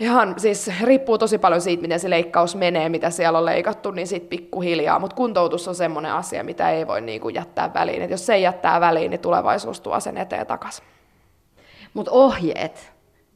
[0.00, 4.06] ihan siis riippuu tosi paljon siitä, miten se leikkaus menee, mitä siellä on leikattu, niin
[4.06, 4.98] sitten pikkuhiljaa.
[4.98, 8.02] Mutta kuntoutus on semmoinen asia, mitä ei voi niinku jättää väliin.
[8.02, 10.84] Et jos se ei jättää väliin, niin tulevaisuus tuo sen eteen takaisin.
[11.94, 12.92] Mutta ohjeet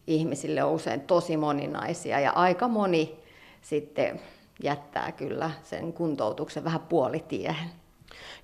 [0.07, 3.18] ihmisille on usein tosi moninaisia ja aika moni
[3.62, 4.20] sitten
[4.62, 7.84] jättää kyllä sen kuntoutuksen vähän puolitiehen.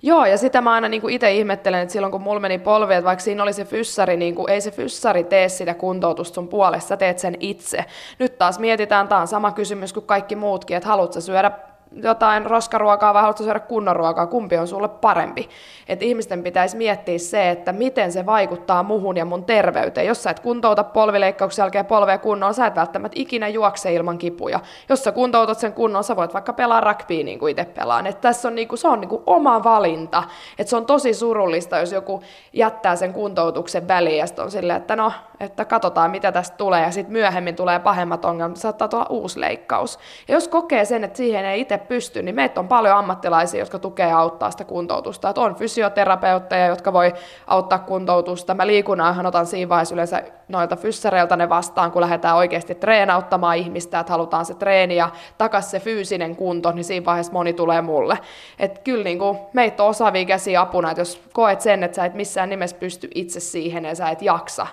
[0.03, 3.05] Joo, ja sitä mä aina niin itse ihmettelen, että silloin kun mulla meni polvi, että
[3.05, 6.97] vaikka siinä oli se fyssari, niin kuin, ei se fyssari tee sitä kuntoutusta sun puolesta,
[6.97, 7.85] teet sen itse.
[8.19, 11.51] Nyt taas mietitään, tämä on sama kysymys kuin kaikki muutkin, että haluatko syödä
[11.95, 15.49] jotain roskaruokaa vai haluatko syödä kunnon ruokaa, kumpi on sulle parempi.
[15.87, 20.07] Et ihmisten pitäisi miettiä se, että miten se vaikuttaa muhun ja mun terveyteen.
[20.07, 24.59] Jos sä et kuntouta polvileikkauksen jälkeen polvea kunnolla, sä et välttämättä ikinä juokse ilman kipuja.
[24.89, 28.07] Jos sä kuntoutat sen kunnolla, sä voit vaikka pelaa rugbya niin kuin itse pelaan.
[28.07, 30.23] Et tässä on niinku, se on niinku oma valinta.
[30.59, 32.21] Et se on tosi surullista, jos joku
[32.53, 36.91] jättää sen kuntoutuksen väliin ja on silleen, että no, että katsotaan mitä tästä tulee ja
[36.91, 39.99] sitten myöhemmin tulee pahemmat ongelmat, saattaa tulla uusi leikkaus.
[40.27, 43.79] Ja jos kokee sen, että siihen ei itse pysty, niin meitä on paljon ammattilaisia, jotka
[43.79, 45.29] tukee ja auttaa sitä kuntoutusta.
[45.29, 47.13] Että on fysioterapeutteja, jotka voi
[47.47, 48.53] auttaa kuntoutusta.
[48.53, 53.99] Mä liikunnanhan otan siinä vaiheessa yleensä noilta fyssareilta ne vastaan, kun lähdetään oikeasti treenauttamaan ihmistä,
[53.99, 58.17] että halutaan se treeni ja takas se fyysinen kunto, niin siinä vaiheessa moni tulee mulle.
[58.59, 62.05] Että kyllä niin kuin, meitä on osaavia käsiä apuna, että jos koet sen, että sä
[62.05, 64.67] et missään nimessä pysty itse siihen ja sä et jaksa,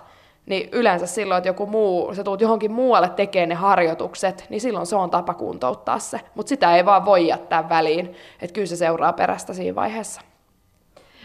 [0.48, 4.86] niin yleensä silloin, että joku muu, sä tuut johonkin muualle tekemään ne harjoitukset, niin silloin
[4.86, 6.20] se on tapa kuntouttaa se.
[6.34, 10.20] Mutta sitä ei vaan voi jättää väliin, että kyllä se seuraa perästä siinä vaiheessa.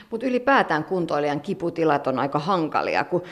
[0.09, 3.23] Mutta ylipäätään kuntoilijan kiputilat on aika hankalia, kun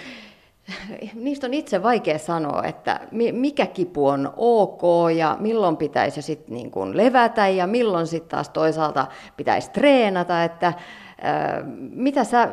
[1.14, 3.00] niistä on itse vaikea sanoa, että
[3.32, 4.82] mikä kipu on ok
[5.16, 10.74] ja milloin pitäisi sitten niin kuin levätä ja milloin sitten taas toisaalta pitäisi treenata, että
[11.78, 12.50] mitä sä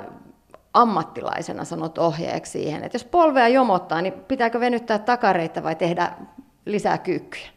[0.81, 6.13] ammattilaisena sanot ohjeeksi siihen, että jos polvea jomottaa, niin pitääkö venyttää takareita vai tehdä
[6.67, 7.49] lisää kyykkyjä?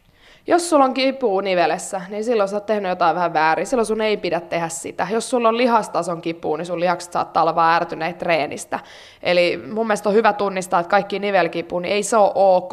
[0.46, 3.66] Jos sulla on kipu nivelessä, niin silloin sä oot tehnyt jotain vähän väärin.
[3.66, 5.06] Silloin sun ei pidä tehdä sitä.
[5.10, 8.80] Jos sulla on lihastason kipu, niin sun lihakset saattaa olla vaan ärtyneet treenistä.
[9.22, 12.72] Eli mun mielestä on hyvä tunnistaa, että kaikki nivelkipu, niin ei se ole ok.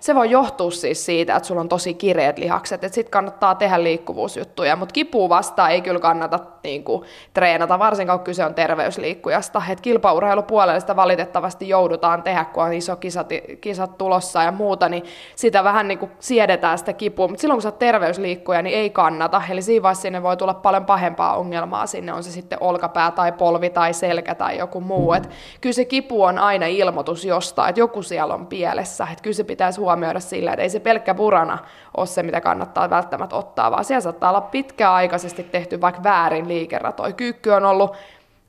[0.00, 2.84] Se voi johtua siis siitä, että sulla on tosi kireet lihakset.
[2.84, 4.76] Että sit kannattaa tehdä liikkuvuusjuttuja.
[4.76, 7.04] Mutta kipu vastaan ei kyllä kannata niin kuin,
[7.34, 9.62] treenata, varsinkaan kun kyse on terveysliikkujasta.
[9.70, 13.28] Et kilpaurheilupuolella sitä valitettavasti joudutaan tehdä, kun on iso kisat,
[13.60, 15.04] kisat tulossa ja muuta, niin
[15.36, 17.07] sitä vähän niin kuin siedetään sitä kipua.
[17.16, 19.42] Mutta silloin kun sä oot terveysliikkuja, niin ei kannata.
[19.50, 23.32] Eli siinä vaiheessa sinne voi tulla paljon pahempaa ongelmaa sinne, on se sitten olkapää tai
[23.32, 25.12] polvi tai selkä tai joku muu.
[25.12, 29.08] Et kyllä se kipu on aina ilmoitus jostain, että joku siellä on pielessä.
[29.12, 31.58] Et kyllä se pitäisi huomioida sillä, että ei se pelkkä purana
[31.96, 37.12] ole se, mitä kannattaa välttämättä ottaa, vaan siellä saattaa olla pitkäaikaisesti tehty vaikka väärin liikeratoja.
[37.12, 37.96] Kyykky on ollut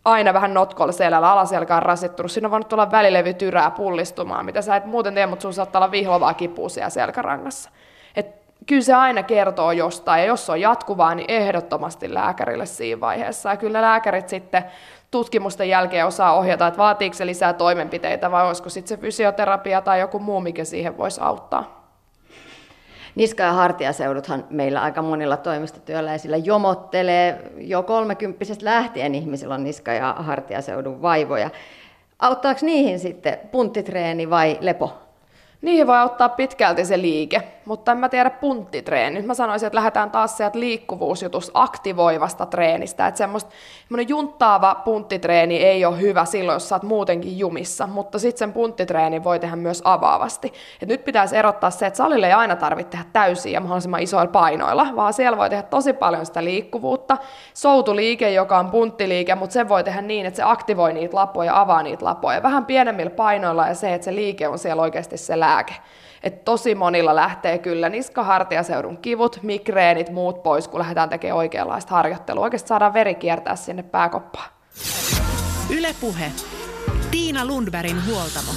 [0.05, 2.31] aina vähän notkolla selällä, alaselkä on rasittunut.
[2.31, 5.91] Siinä on voinut tulla välilevy-tyrää pullistumaan, mitä sä et muuten tee, mutta sun saattaa olla
[5.91, 7.69] vihlovaa kipua siellä selkärangassa.
[8.67, 13.49] Kyllä se aina kertoo jostain, ja jos on jatkuvaa, niin ehdottomasti lääkärille siinä vaiheessa.
[13.49, 14.63] Ja kyllä lääkärit sitten
[15.11, 19.99] tutkimusten jälkeen osaa ohjata, että vaatiiko se lisää toimenpiteitä vai olisiko sitten se fysioterapia tai
[19.99, 21.79] joku muu, mikä siihen voisi auttaa.
[23.15, 27.51] Niska- ja hartiaseuduthan meillä aika monilla toimistotyöläisillä jomottelee.
[27.57, 31.49] Jo kolmekymppisestä lähtien ihmisillä on niska- ja hartiaseudun vaivoja.
[32.19, 35.08] Auttaako niihin sitten punttitreeni vai lepo?
[35.61, 39.21] Niihin voi ottaa pitkälti se liike, mutta en mä tiedä punttitreeni.
[39.21, 43.07] Mä sanoisin, että lähdetään taas sieltä liikkuvuusjutus aktivoivasta treenistä.
[43.07, 43.51] Että semmoista
[44.07, 49.23] junttaava punttitreeni ei ole hyvä silloin, jos sä oot muutenkin jumissa, mutta sitten sen punttitreeni
[49.23, 50.53] voi tehdä myös avaavasti.
[50.81, 54.31] Et nyt pitäisi erottaa se, että salille ei aina tarvitse tehdä täysiä ja mahdollisimman isoilla
[54.31, 57.17] painoilla, vaan siellä voi tehdä tosi paljon sitä liikkuvuutta.
[57.53, 61.83] Soutuliike, joka on punttiliike, mutta se voi tehdä niin, että se aktivoi niitä lapoja, avaa
[61.83, 62.43] niitä lapoja.
[62.43, 65.73] Vähän pienemmillä painoilla ja se, että se liike on siellä oikeasti se lääke.
[66.23, 72.43] Et tosi monilla lähtee kyllä niskahartiaseudun kivut, migreenit, muut pois, kun lähdetään tekemään oikeanlaista harjoittelua.
[72.43, 74.49] Oikeasti saadaan veri kiertää sinne pääkoppaan.
[75.69, 76.31] Ylepuhe.
[77.11, 78.51] Tiina Lundbergin huoltamo.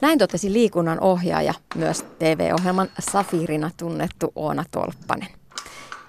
[0.00, 5.28] Näin totesi liikunnan ohjaaja, myös TV-ohjelman Safirina tunnettu Oona Tolppanen.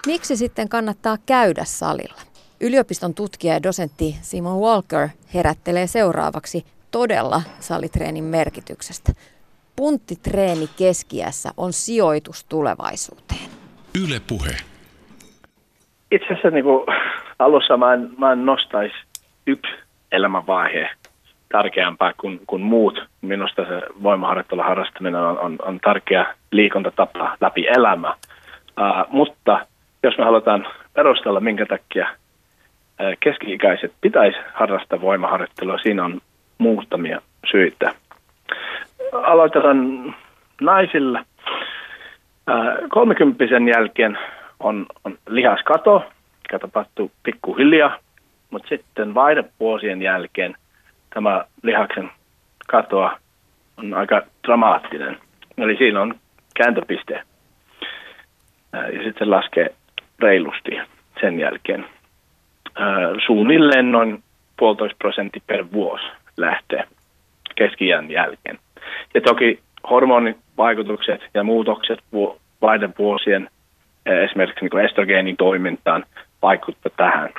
[0.06, 2.27] Miksi sitten kannattaa käydä salilla?
[2.60, 9.12] Yliopiston tutkija ja dosentti Simon Walker herättelee seuraavaksi todella salitreenin merkityksestä.
[9.76, 13.50] Punttitreeni keskiässä on sijoitus tulevaisuuteen.
[14.04, 14.56] Yle Puhe.
[16.10, 16.86] Itse asiassa niin kuin
[17.38, 18.96] alussa mä en, mä en nostaisi
[19.46, 19.72] yksi
[20.12, 20.90] elämänvaihe
[21.48, 22.98] tärkeämpää kuin, kuin muut.
[23.20, 28.10] Minusta se voimaharjoittelun harrastaminen on, on, on tärkeä liikuntatapa läpi elämä.
[28.10, 29.66] Uh, mutta
[30.02, 32.08] jos me halutaan perustella, minkä takia
[33.20, 35.78] keski-ikäiset pitäisi harrastaa voimaharjoittelua.
[35.78, 36.20] Siinä on
[36.58, 37.94] muutamia syitä.
[39.12, 40.14] Aloitetaan
[40.60, 41.24] naisilla.
[42.88, 44.18] Kolmekymppisen jälkeen
[44.60, 46.04] on, on lihaskato,
[46.42, 47.98] mikä tapahtuu pikkuhiljaa,
[48.50, 50.56] mutta sitten vaihdevuosien jälkeen
[51.14, 52.10] tämä lihaksen
[52.68, 53.18] katoa
[53.76, 55.18] on aika dramaattinen.
[55.58, 56.14] Eli siinä on
[56.54, 57.22] kääntöpiste.
[58.72, 59.74] Ja sitten se laskee
[60.18, 60.78] reilusti
[61.20, 61.84] sen jälkeen
[63.26, 64.22] suunnilleen noin
[64.56, 66.04] puolitoista prosenttia per vuosi
[66.36, 66.84] lähtee
[67.54, 68.58] keskiään jälkeen.
[69.14, 69.60] Ja toki
[69.90, 71.98] hormonivaikutukset ja muutokset
[72.62, 73.50] vaiden vuosien
[74.06, 76.04] esimerkiksi niin estrogeenin toimintaan
[76.42, 77.30] vaikuttaa tähän.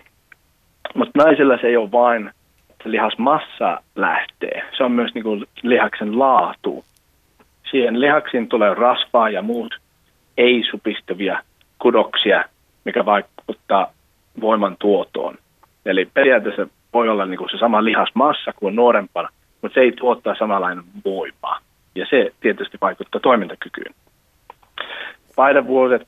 [0.96, 2.30] Mutta naisilla se ei ole vain,
[2.70, 4.64] että lihasmassa lähtee.
[4.78, 6.86] Se on myös niin kuin lihaksen laatu.
[7.72, 9.80] Siihen lihaksiin tulee rasvaa ja muut
[10.38, 11.44] ei-supistavia
[11.80, 12.44] kudoksia,
[12.86, 13.92] mikä vaikuttaa
[14.42, 15.36] voiman tuotoon.
[15.86, 19.30] Eli periaatteessa voi olla niin kuin se sama lihasmassa kuin nuorempana,
[19.62, 21.60] mutta se ei tuottaa samanlainen voimaa.
[21.96, 23.94] Ja se tietysti vaikuttaa toimintakykyyn.
[25.36, 26.08] Paidavuodet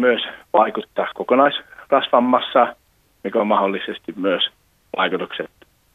[0.00, 0.22] myös
[0.52, 2.76] vaikuttaa kokonaisrasvan massa,
[3.24, 4.50] mikä on mahdollisesti myös
[4.96, 5.50] vaikutukset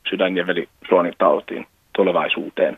[0.09, 2.77] sydän- ja verisuonitautiin tulevaisuuteen.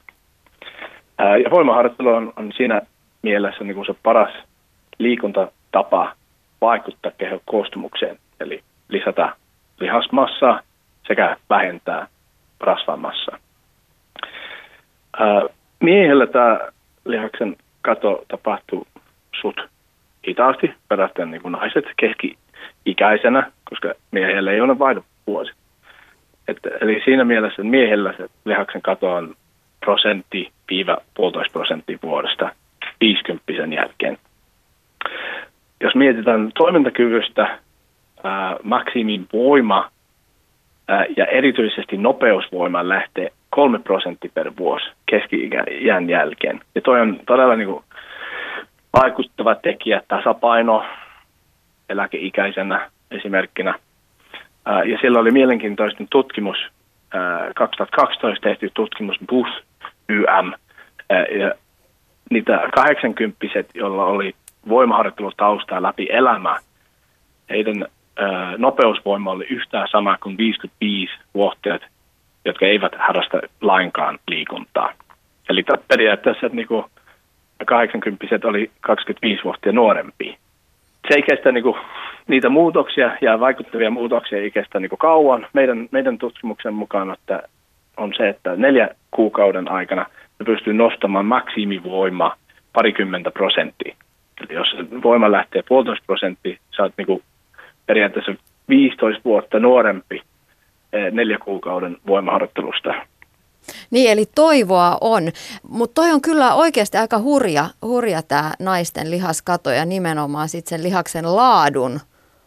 [1.43, 2.81] ja voimaharjoittelu on, on siinä
[3.21, 4.33] mielessä niin kuin se paras
[4.97, 6.13] liikuntatapa
[6.61, 8.19] vaikuttaa kehon koostumukseen.
[8.39, 9.35] Eli lisätä
[9.79, 10.61] lihasmassaa
[11.07, 12.07] sekä vähentää
[12.59, 13.37] rasvamassaa.
[15.79, 16.59] miehellä tämä
[17.05, 18.87] lihaksen kato tapahtuu
[19.41, 19.69] sut
[20.27, 25.51] hitaasti verrattuna niin kuin naiset keski-ikäisenä, koska miehellä ei ole vaihdu vuosi.
[26.47, 29.35] Et, eli siinä mielessä miehellä se lihaksen kato on
[29.85, 32.49] prosentti viiva puolitoista prosenttia vuodesta
[33.01, 34.17] 50 jälkeen.
[35.81, 37.59] Jos mietitään toimintakyvystä,
[38.23, 39.89] ää, maksimivoima
[40.87, 46.61] ää, ja erityisesti nopeusvoima lähtee 3 prosenttia per vuosi keski-iän jälkeen.
[46.75, 47.83] Ja toi on todella niin kuin,
[49.01, 50.85] vaikuttava tekijä, tasapaino
[51.89, 53.73] eläkeikäisenä esimerkkinä.
[54.65, 56.57] Ää, ja siellä oli mielenkiintoinen tutkimus,
[57.13, 59.51] ää, 2012 tehty tutkimus Booth
[60.09, 60.53] YM,
[61.09, 61.53] ää, ja
[62.29, 63.37] niitä 80
[63.73, 64.35] joilla oli
[64.69, 66.59] voimaharjoittelutaustaa läpi elämää,
[67.49, 67.85] heidän
[68.57, 71.81] nopeusvoima oli yhtään sama kuin 55-vuotiaat,
[72.45, 74.93] jotka eivät harrasta lainkaan liikuntaa.
[75.49, 76.85] Eli periaatteessa että niinku
[77.65, 80.37] 80 oli 25 vuotta nuorempi.
[81.07, 81.77] Se ei kestä niinku,
[82.27, 85.47] niitä muutoksia ja vaikuttavia muutoksia ei kestä niinku kauan.
[85.53, 87.43] Meidän, meidän tutkimuksen mukaan että
[87.97, 90.05] on se, että neljä kuukauden aikana
[90.39, 92.35] me pystyy nostamaan maksimivoima
[92.73, 93.95] parikymmentä prosenttia.
[94.41, 94.67] Eli jos
[95.03, 97.21] voima lähtee puolitoista prosenttia, sä oot niinku
[97.91, 98.31] periaatteessa
[98.69, 100.21] 15 vuotta nuorempi
[100.93, 102.93] eh, neljä kuukauden voimaharjoittelusta.
[103.91, 105.23] Niin, eli toivoa on.
[105.69, 110.83] Mutta toi on kyllä oikeasti aika hurja, hurja tämä naisten lihaskato ja nimenomaan sit sen
[110.83, 111.99] lihaksen laadun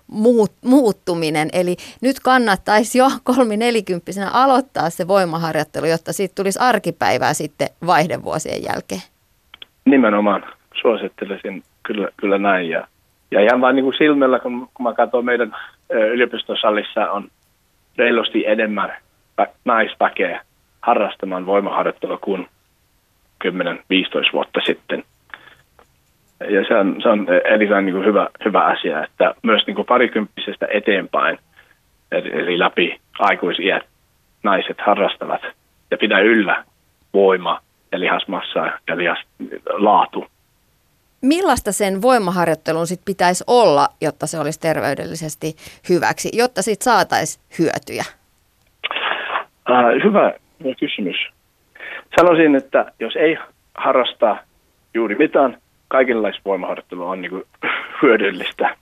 [0.06, 1.48] muut, muuttuminen.
[1.52, 9.02] Eli nyt kannattaisi jo kolmi-nelikymppisenä aloittaa se voimaharjoittelu, jotta siitä tulisi arkipäivää sitten vaihdevuosien jälkeen.
[9.84, 12.68] Nimenomaan suosittelisin kyllä, kyllä näin.
[12.68, 12.86] Ja,
[13.34, 15.56] ja ihan vain niin kuin silmällä, kun, kun mä katson meidän
[15.90, 17.28] yliopistosalissa on
[17.96, 18.96] reilusti enemmän
[19.64, 20.40] naisväkeä
[20.80, 22.48] harrastamaan voimaharjoittelua kuin
[23.44, 23.48] 10-15
[24.32, 25.04] vuotta sitten.
[26.48, 29.86] Ja se on, se on erittäin niin kuin hyvä, hyvä asia, että myös niin kuin
[29.86, 31.38] parikymppisestä eteenpäin,
[32.12, 33.82] eli läpi aikuisiät,
[34.42, 35.42] naiset harrastavat
[35.90, 36.64] ja pitää yllä
[37.14, 37.60] voima
[37.92, 40.26] ja lihasmassa ja lihaslaatu.
[41.24, 45.56] Millaista sen voimaharjoittelun sit pitäisi olla, jotta se olisi terveydellisesti
[45.88, 48.04] hyväksi, jotta siitä saataisiin hyötyjä?
[49.70, 50.32] Uh, hyvä,
[50.80, 51.16] kysymys.
[52.16, 53.38] Sanoisin, että jos ei
[53.74, 54.36] harrasta
[54.94, 55.58] juuri mitään,
[55.88, 57.42] kaikenlaista voimaharjoittelua on niin
[58.02, 58.76] hyödyllistä.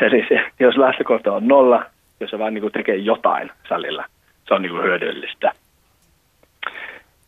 [0.00, 1.84] Eli se, jos lähtökohta on nolla,
[2.20, 4.04] jos se vaan niin tekee jotain salilla,
[4.48, 5.52] se on niin kuin hyödyllistä.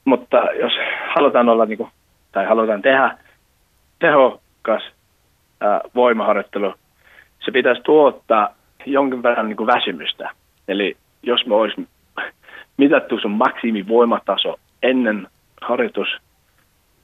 [0.05, 0.73] Mutta jos
[1.15, 1.89] halutaan olla niin
[2.33, 3.19] tai halutaan tehdä
[3.99, 4.83] tehokas
[5.61, 6.75] ää, voimaharjoittelu,
[7.45, 8.49] se pitäisi tuottaa
[8.87, 10.31] jonkin verran niin kuin väsymystä.
[10.69, 11.89] Eli jos me olisi
[12.77, 15.29] mitattu sun maksimivoimataso ennen
[15.61, 16.09] harjoitus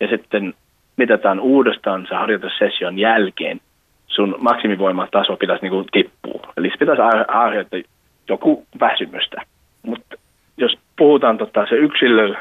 [0.01, 0.55] ja sitten
[0.97, 3.61] mitataan uudestaan se harjoitussession jälkeen,
[4.07, 6.53] sun maksimivoimataso pitäisi niin tippua.
[6.57, 7.81] Eli se pitäisi aiheuttaa
[8.29, 9.43] joku väsymystä.
[9.83, 10.17] Mutta
[10.57, 12.35] jos puhutaan tota, se yksilö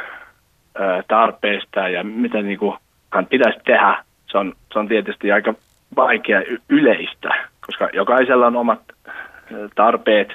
[1.07, 2.77] tarpeesta ja mitä niin kuin
[3.13, 5.53] hän pitäisi tehdä, se on, se on tietysti aika
[5.95, 7.29] vaikea yleistä,
[7.65, 8.79] koska jokaisella on omat
[9.75, 10.29] tarpeet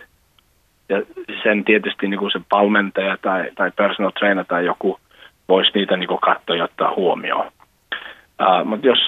[0.88, 1.02] ja
[1.42, 5.00] sen tietysti niin kuin se valmentaja tai, tai personal trainer tai joku
[5.48, 7.46] voisi niitä niin kuin katsoa ja ottaa huomioon.
[7.46, 8.98] Uh, mutta jos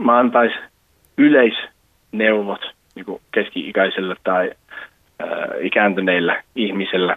[0.00, 0.62] mä antaisin
[1.18, 2.60] yleisneuvot
[2.94, 4.50] niin kuin keski-ikäiselle tai
[5.22, 7.16] uh, ikääntyneille ihmisille,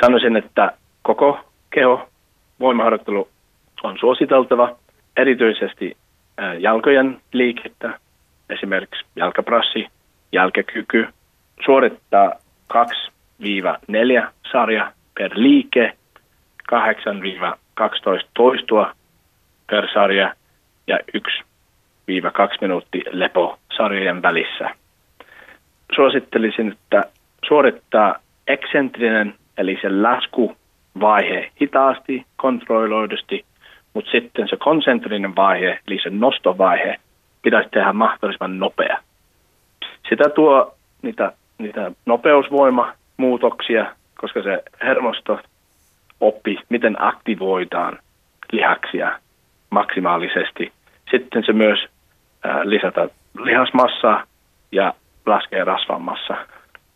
[0.00, 2.08] sanoisin, että koko keho
[2.60, 3.28] voimaharjoittelu
[3.82, 4.76] on suositeltava,
[5.16, 5.96] erityisesti
[6.58, 7.98] jalkojen liikettä,
[8.50, 9.86] esimerkiksi jalkaprassi,
[10.32, 11.08] jalkakyky,
[11.64, 12.32] suorittaa
[13.42, 15.92] 2-4 sarja per liike,
[16.72, 16.76] 8-12
[18.34, 18.94] toistua
[19.70, 20.34] per sarja
[20.86, 21.20] ja 1-2
[22.60, 24.70] minuuttia lepo sarjojen välissä.
[25.96, 27.02] Suosittelisin, että
[27.48, 33.44] suorittaa eksentrinen eli se laskuvaihe hitaasti, kontrolloidusti,
[33.94, 36.96] mutta sitten se konsentrinen vaihe, eli se nostovaihe,
[37.42, 38.98] pitäisi tehdä mahdollisimman nopea.
[40.08, 43.86] Sitä tuo niitä niitä nopeusvoimamuutoksia,
[44.18, 45.40] koska se hermosto
[46.20, 47.98] oppi, miten aktivoidaan
[48.52, 49.18] lihaksia
[49.70, 50.72] maksimaalisesti.
[51.10, 51.78] Sitten se myös
[52.64, 53.08] lisätä
[53.42, 54.24] lihasmassaa
[54.72, 54.94] ja
[55.26, 56.36] laskee rasvan massa,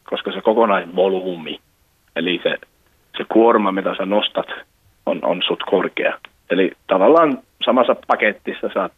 [0.04, 1.60] koska se kokonaisvolyymi,
[2.16, 2.56] eli se,
[3.16, 4.46] se kuorma, mitä sä nostat,
[5.06, 6.18] on, on sut korkea.
[6.54, 8.92] Eli tavallaan samassa paketissa saat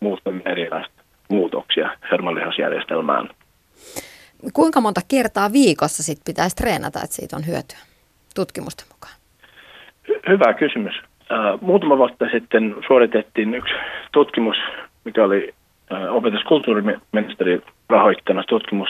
[0.00, 3.28] muutamia erilaista muutoksia hermolihasjärjestelmään.
[4.52, 7.78] Kuinka monta kertaa viikossa sit pitäisi treenata, että siitä on hyötyä
[8.34, 9.14] tutkimusten mukaan?
[10.08, 10.94] Hy- hyvä kysymys.
[11.60, 13.74] Muutama vuotta sitten suoritettiin yksi
[14.12, 14.56] tutkimus,
[15.04, 15.54] mikä oli
[16.10, 18.88] opetuskulttuuriministeri rahoittama tutkimus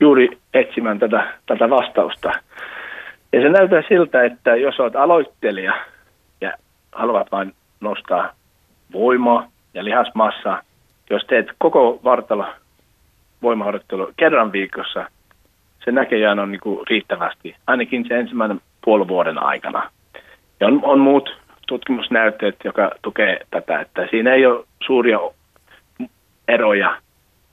[0.00, 2.32] juuri etsimään tätä, tätä vastausta.
[3.32, 5.84] Ja se näyttää siltä, että jos olet aloittelija ja
[6.94, 8.32] haluat vain nostaa
[8.92, 10.62] voimaa ja lihasmassaa,
[11.10, 12.46] jos teet koko vartalo
[13.42, 15.06] voimaharjoittelu kerran viikossa,
[15.84, 19.90] se näköjään on niin kuin riittävästi, ainakin se ensimmäinen puolen vuoden aikana.
[20.60, 21.36] Ja on, on muut
[21.66, 25.18] tutkimusnäytteet, joka tukee tätä, että siinä ei ole suuria
[26.48, 26.96] eroja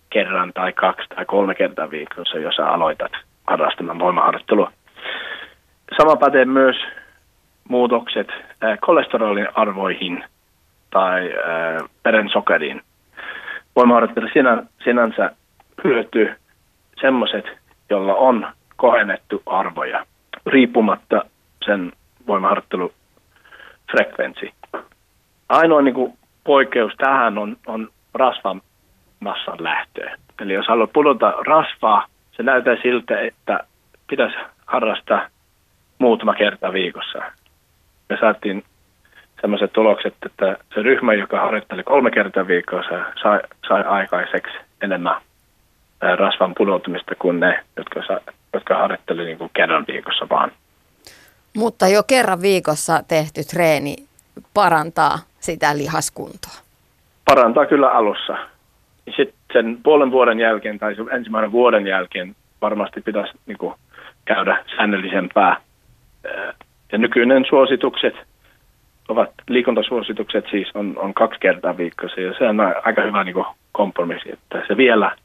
[0.10, 3.12] kerran tai kaksi tai kolme kertaa viikossa, jos aloitat
[3.48, 4.72] harrastamaan voimaharjoittelua.
[5.98, 6.76] Sama pätee myös
[7.70, 10.24] muutokset äh, kolesterolin arvoihin
[10.90, 12.82] tai äh, verensokeriin.
[13.76, 15.32] Voimaharjoittelu sinä, sinänsä
[15.84, 16.36] hyötyy
[17.02, 17.46] semmoiset,
[17.90, 20.06] jolla on kohennettu arvoja,
[20.46, 21.26] riippumatta
[21.66, 21.92] sen
[22.28, 24.54] voimaharjoittelufrekvenssi.
[25.50, 28.62] Ainoa niin kuin, poikkeus tähän on, on rasvan
[29.20, 30.18] massan lähtöä.
[30.42, 33.60] Eli jos haluat pudota rasvaa, se näyttää siltä, että
[34.08, 35.28] pitäisi harrastaa
[36.00, 37.20] muutama kerta viikossa.
[38.12, 38.64] Me saatiin
[39.42, 42.94] sellaiset tulokset, että se ryhmä, joka harjoitteli kolme kertaa viikossa,
[43.24, 45.22] sai, sai aikaiseksi enemmän
[46.16, 48.22] rasvan pudoutumista kuin ne, jotka, sa,
[48.54, 50.52] jotka harjoitteli niin kuin kerran viikossa vaan.
[51.58, 53.96] Mutta jo kerran viikossa tehty treeni
[54.54, 56.58] parantaa sitä lihaskuntoa.
[57.26, 58.38] Parantaa kyllä alussa.
[59.06, 63.74] Sitten sen puolen vuoden jälkeen tai ensimmäinen vuoden jälkeen varmasti pitäisi niin kuin,
[64.26, 65.62] käydä säännöllisempää.
[66.92, 68.14] Ja nykyinen suositukset
[69.08, 74.32] ovat, liikuntasuositukset siis on, on kaksi kertaa viikossa ja se on aika hyvä niin kompromissi,
[74.32, 75.16] että se vielä,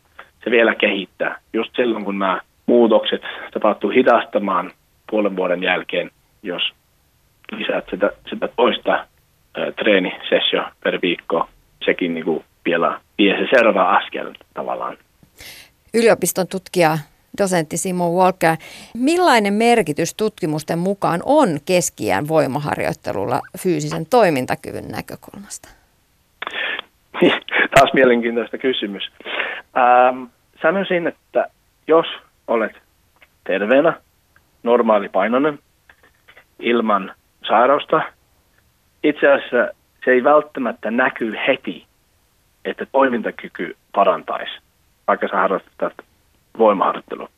[0.45, 1.39] se vielä kehittää.
[1.53, 4.73] Just silloin, kun nämä muutokset tapahtuu hidastamaan
[5.11, 6.11] puolen vuoden jälkeen,
[6.43, 6.63] jos
[7.53, 11.49] lisäät sitä, sitä toista ä, treenisessio per viikko,
[11.85, 14.97] sekin niin kuin, vielä vie se seuraava askel tavallaan.
[15.95, 16.99] Yliopiston tutkija
[17.39, 18.57] dosentti Simo Walker.
[18.95, 25.69] Millainen merkitys tutkimusten mukaan on keskiään voimaharjoittelulla fyysisen toimintakyvyn näkökulmasta?
[27.75, 29.11] Taas mielenkiintoista kysymys.
[29.77, 30.25] Ähm,
[30.63, 31.47] sanoisin, että
[31.87, 32.07] jos
[32.47, 32.73] olet
[33.45, 34.01] terveenä,
[34.63, 35.59] normaalipainoinen,
[36.59, 37.15] ilman
[37.49, 38.03] sairausta,
[39.03, 39.69] itse asiassa
[40.05, 41.87] se ei välttämättä näkyy heti,
[42.65, 44.59] että toimintakyky parantaisi,
[45.09, 45.93] vaikka sä harrastat
[46.59, 47.29] voimaharjoittelua.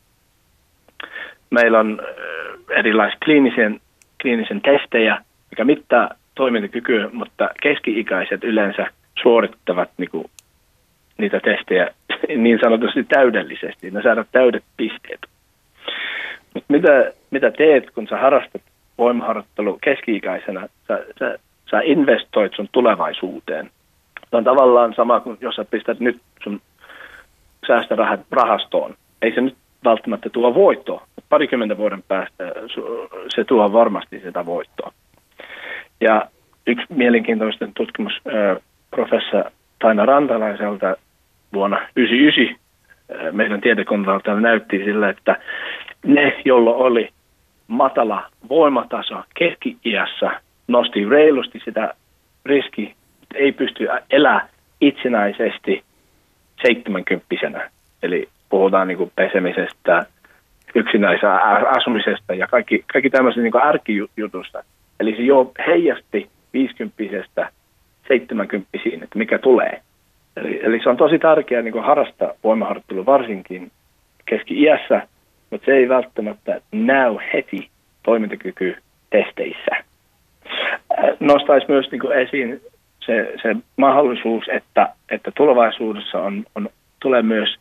[1.49, 2.01] Meillä on
[2.69, 3.79] erilaisia kliinisen,
[4.21, 8.87] kliinisen testejä, mikä mittaa toimintakykyä, mutta keski-ikäiset yleensä
[9.21, 10.25] suorittavat niin kuin,
[11.17, 11.87] niitä testejä
[12.37, 13.91] niin sanotusti täydellisesti.
[13.91, 15.19] Ne saadaan täydet pisteet.
[16.53, 18.61] Mut mitä, mitä teet, kun sä harrastat
[18.97, 20.67] voimaharjoittelu keski-ikäisenä?
[20.87, 21.39] Sä, sä,
[21.71, 23.69] sä investoit sun tulevaisuuteen.
[24.29, 26.61] Se on tavallaan sama kuin jos sä pistät nyt sun
[27.67, 28.95] säästörahat rahastoon.
[29.21, 32.43] Ei se nyt välttämättä tuo voittoa, parikymmentä vuoden päästä
[33.35, 34.91] se tuo varmasti sitä voittoa.
[36.01, 36.25] Ja
[36.67, 38.13] yksi mielenkiintoisten tutkimus
[38.91, 39.49] professori
[39.79, 40.95] Taina Rantalaiselta
[41.53, 42.59] vuonna 1999
[43.31, 45.35] meidän tiedekunnalta näytti sillä, että
[46.05, 47.09] ne, joilla oli
[47.67, 51.93] matala voimataso keski-iässä, nosti reilusti sitä
[52.45, 52.95] riski,
[53.35, 54.49] ei pysty elää
[54.81, 55.83] itsenäisesti
[56.67, 57.69] 70
[58.03, 60.05] Eli puhutaan niin kuin pesemisestä,
[60.75, 61.35] yksinäisä
[61.77, 64.63] asumisesta ja kaikki, kaikki tämmöisestä niin ärkijutusta.
[64.99, 67.51] Eli se jo heijasti 50
[68.07, 68.67] 70
[69.03, 69.81] että mikä tulee.
[70.37, 73.71] Eli, eli se on tosi tärkeää niin harrastaa voimaharjoittelua varsinkin
[74.25, 75.07] keski-iässä,
[75.49, 77.69] mutta se ei välttämättä näy heti
[78.03, 79.71] toimintakyky-testeissä.
[81.19, 82.61] Nostaisi myös niin esiin
[83.05, 86.69] se, se mahdollisuus, että, että tulevaisuudessa on, on,
[86.99, 87.55] tulee myös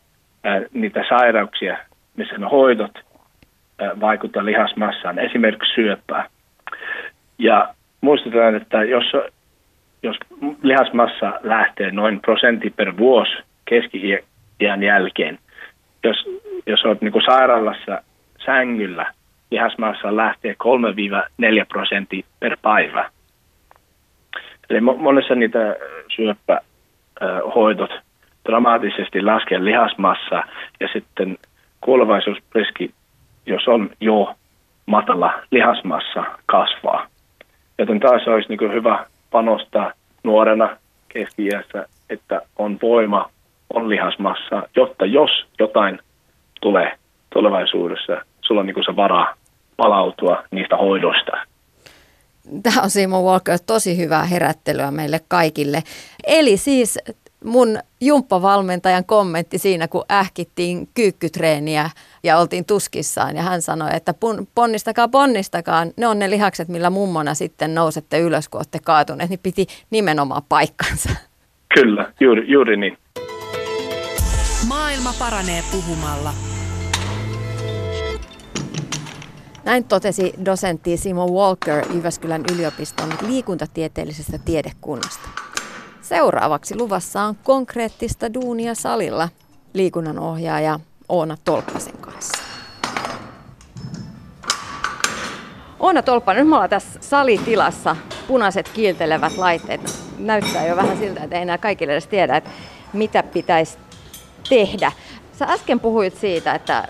[0.72, 1.78] niitä sairauksia,
[2.16, 2.98] missä ne hoidot
[4.00, 6.28] vaikuttavat lihasmassaan, esimerkiksi syöpää.
[7.38, 9.04] Ja muistetaan, että jos,
[10.02, 10.16] jos
[10.62, 13.32] lihasmassa lähtee noin prosentti per vuosi
[13.64, 15.38] keski-iän jälkeen,
[16.04, 16.16] jos,
[16.66, 18.02] jos olet niin sairaalassa
[18.44, 19.12] sängyllä,
[19.50, 20.56] lihasmassa lähtee
[21.42, 23.10] 3-4 prosenttia per päivä.
[24.70, 25.76] Eli monessa niitä
[26.16, 27.90] syöpähoidot
[28.48, 30.42] dramaattisesti laskee lihasmassa
[30.80, 31.38] ja sitten
[31.80, 32.94] kuolevaisuusriski,
[33.46, 34.34] jos on jo
[34.86, 37.06] matala lihasmassa, kasvaa.
[37.78, 39.92] Joten taas olisi niin hyvä panostaa
[40.24, 40.76] nuorena
[41.08, 41.48] keski
[42.10, 43.30] että on voima,
[43.74, 45.98] on lihasmassa, jotta jos jotain
[46.60, 46.92] tulee
[47.32, 49.34] tulevaisuudessa, sulla on niin se varaa
[49.76, 51.32] palautua niistä hoidosta.
[52.62, 55.82] Tämä on Simo Walker tosi hyvää herättelyä meille kaikille.
[56.26, 56.98] Eli siis
[57.44, 61.90] mun jumppavalmentajan kommentti siinä, kun ähkittiin kyykkytreeniä
[62.22, 63.36] ja oltiin tuskissaan.
[63.36, 64.14] Ja hän sanoi, että
[64.54, 65.86] ponnistakaa, ponnistakaa.
[65.96, 69.30] Ne on ne lihakset, millä mummona sitten nousette ylös, kun olette kaatuneet.
[69.30, 71.10] Niin piti nimenomaan paikkansa.
[71.74, 72.98] Kyllä, juuri, juuri niin.
[74.68, 76.32] Maailma paranee puhumalla.
[79.64, 85.47] Näin totesi dosentti Simo Walker Jyväskylän yliopiston liikuntatieteellisestä tiedekunnasta.
[86.08, 89.28] Seuraavaksi luvassa on konkreettista duunia salilla
[89.74, 92.38] liikunnanohjaaja Oona Tolppasen kanssa.
[95.80, 97.96] Oona Tolppa, nyt me ollaan tässä salitilassa,
[98.28, 99.80] punaiset kiiltelevät laitteet.
[100.18, 102.50] Näyttää jo vähän siltä, että ei enää kaikille edes tiedä, että
[102.92, 103.78] mitä pitäisi
[104.48, 104.92] tehdä.
[105.32, 106.88] Sä äsken puhuit siitä, että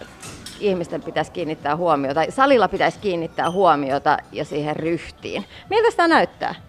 [0.60, 5.44] ihmisten pitäisi kiinnittää huomiota, salilla pitäisi kiinnittää huomiota ja siihen ryhtiin.
[5.70, 6.67] Miltä sitä näyttää?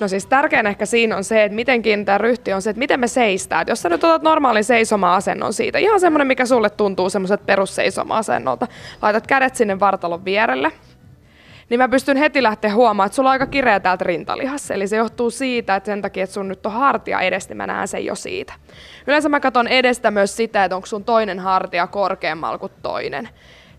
[0.00, 3.00] No siis tärkein ehkä siinä on se, että miten kiinnittää ryhti on se, että miten
[3.00, 3.66] me seistään.
[3.68, 8.66] jos sä nyt otat normaalin seisoma-asennon siitä, ihan semmoinen, mikä sulle tuntuu semmoiset perusseisoma-asennolta,
[9.02, 10.72] laitat kädet sinne vartalon vierelle,
[11.70, 14.74] niin mä pystyn heti lähteä huomaamaan, että sulla on aika kireä täältä rintalihassa.
[14.74, 17.66] Eli se johtuu siitä, että sen takia, että sun nyt on hartia edestä, niin mä
[17.66, 18.52] näen sen jo siitä.
[19.06, 23.28] Yleensä mä katson edestä myös sitä, että onko sun toinen hartia korkeammalla kuin toinen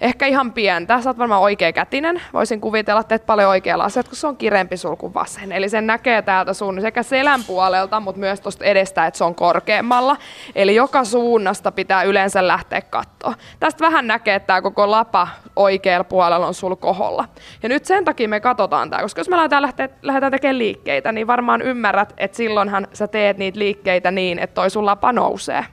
[0.01, 1.01] ehkä ihan pientä.
[1.01, 2.21] Sä oot varmaan oikea kätinen.
[2.33, 5.51] Voisin kuvitella, että teet paljon oikealla asiat, kun se on kirempi sul kuin vasen.
[5.51, 9.35] Eli sen näkee täältä sun sekä selän puolelta, mutta myös tuosta edestä, että se on
[9.35, 10.17] korkeammalla.
[10.55, 13.33] Eli joka suunnasta pitää yleensä lähteä katsoa.
[13.59, 17.25] Tästä vähän näkee, että tämä koko lapa oikealla puolella on sul koholla.
[17.63, 21.11] Ja nyt sen takia me katsotaan tämä, koska jos me lähdetään, lähteä, lähdetään tekemään liikkeitä,
[21.11, 25.65] niin varmaan ymmärrät, että silloinhan sä teet niitä liikkeitä niin, että toi sun lapa nousee.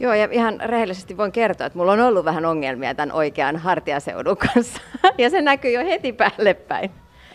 [0.00, 4.36] Joo, ja ihan rehellisesti voin kertoa, että mulla on ollut vähän ongelmia tämän oikean hartiaseudun
[4.36, 4.82] kanssa.
[5.18, 6.90] Ja se näkyy jo heti päälle päin.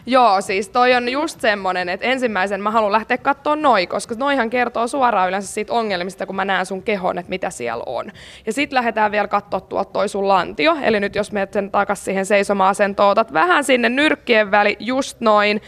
[0.07, 4.49] Joo, siis toi on just semmonen, että ensimmäisen mä haluan lähteä katsoa noi, koska noihan
[4.49, 8.11] kertoo suoraan yleensä siitä ongelmista, kun mä näen sun kehon, että mitä siellä on.
[8.45, 12.05] Ja sitten lähdetään vielä katsoa tuolta toi sun lantio, eli nyt jos menet sen takas
[12.05, 15.61] siihen seisoma-asentoon, otat vähän sinne nyrkkien väli, just noin,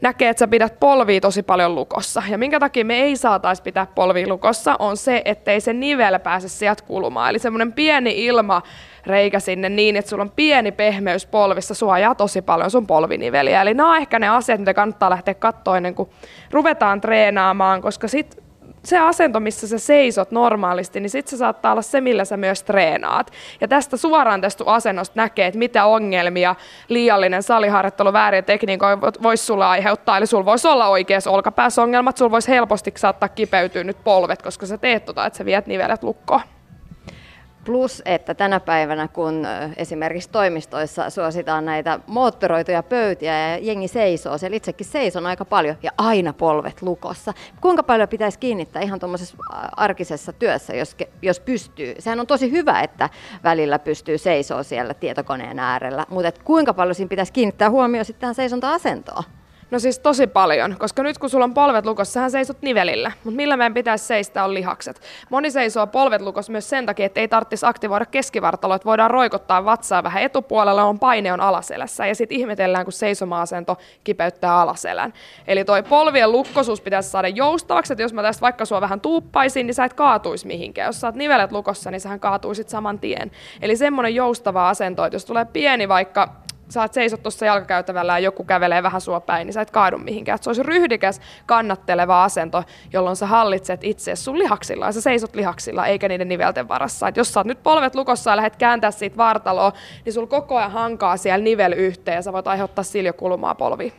[0.00, 2.22] näkee, että sä pidät polvia tosi paljon lukossa.
[2.28, 6.48] Ja minkä takia me ei saataisi pitää polvia lukossa, on se, ettei se nivel pääse
[6.48, 7.30] sieltä kulumaan.
[7.30, 8.62] Eli semmoinen pieni ilma
[9.06, 13.62] reikä sinne niin, että sulla on pieni pehmeys polvissa, suojaa tosi paljon sun polviniveliä.
[13.62, 16.10] Eli nämä on ehkä ne asiat, mitä kannattaa lähteä katsoa ennen kuin
[16.50, 18.42] ruvetaan treenaamaan, koska sit
[18.84, 22.62] se asento, missä sä seisot normaalisti, niin sitten se saattaa olla se, millä sä myös
[22.62, 23.30] treenaat.
[23.60, 26.54] Ja tästä suoraan tästä asennosta näkee, että mitä ongelmia
[26.88, 30.16] liiallinen saliharjoittelu väärin tekniikoja voisi sulle aiheuttaa.
[30.16, 34.66] Eli sulla voisi olla oikeassa olkapäässä ongelmat, sulla voisi helposti saattaa kipeytyä nyt polvet, koska
[34.66, 36.40] sä teet tota, että sä viet nivelet lukkoon.
[37.64, 39.46] Plus, että tänä päivänä, kun
[39.76, 45.90] esimerkiksi toimistoissa suositaan näitä moottoroituja pöytiä ja jengi seisoo, siellä itsekin seison aika paljon ja
[45.98, 47.32] aina polvet lukossa.
[47.60, 49.36] Kuinka paljon pitäisi kiinnittää ihan tuommoisessa
[49.76, 51.94] arkisessa työssä, jos, jos pystyy?
[51.98, 53.08] Sehän on tosi hyvä, että
[53.44, 58.34] välillä pystyy seisoo siellä tietokoneen äärellä, mutta kuinka paljon siinä pitäisi kiinnittää huomioon sitten tähän
[58.34, 59.24] seisonta-asentoon?
[59.72, 63.36] No siis tosi paljon, koska nyt kun sulla on polvet lukossa, sähän seisot nivelillä, mutta
[63.36, 65.00] millä meidän pitäisi seistä on lihakset.
[65.30, 69.64] Moni seisoo polvet lukossa myös sen takia, että ei tarvitsisi aktivoida keskivartaloa, että voidaan roikottaa
[69.64, 75.12] vatsaa vähän etupuolella, on paine on alaselässä ja sitten ihmetellään, kun seisoma-asento kipeyttää alaselän.
[75.46, 79.66] Eli toi polvien lukkosuus pitäisi saada joustavaksi, että jos mä tästä vaikka sua vähän tuuppaisin,
[79.66, 80.86] niin sä et kaatuisi mihinkään.
[80.86, 83.30] Jos sä oot nivelet lukossa, niin sähän kaatuisit saman tien.
[83.62, 88.18] Eli semmoinen joustava asento, että jos tulee pieni vaikka sä oot seisot tuossa jalkakäytävällä ja
[88.18, 90.36] joku kävelee vähän sua päin, niin sä et kaadu mihinkään.
[90.36, 95.34] Et se olisi ryhdikäs, kannatteleva asento, jolloin sä hallitset itse sun lihaksilla ja sä seisot
[95.34, 97.08] lihaksilla eikä niiden nivelten varassa.
[97.08, 99.72] Et jos sä oot nyt polvet lukossa ja lähdet kääntää siitä vartaloa,
[100.04, 103.92] niin sul koko ajan hankaa siellä nivel yhteen ja sä voit aiheuttaa siljokulmaa polviin.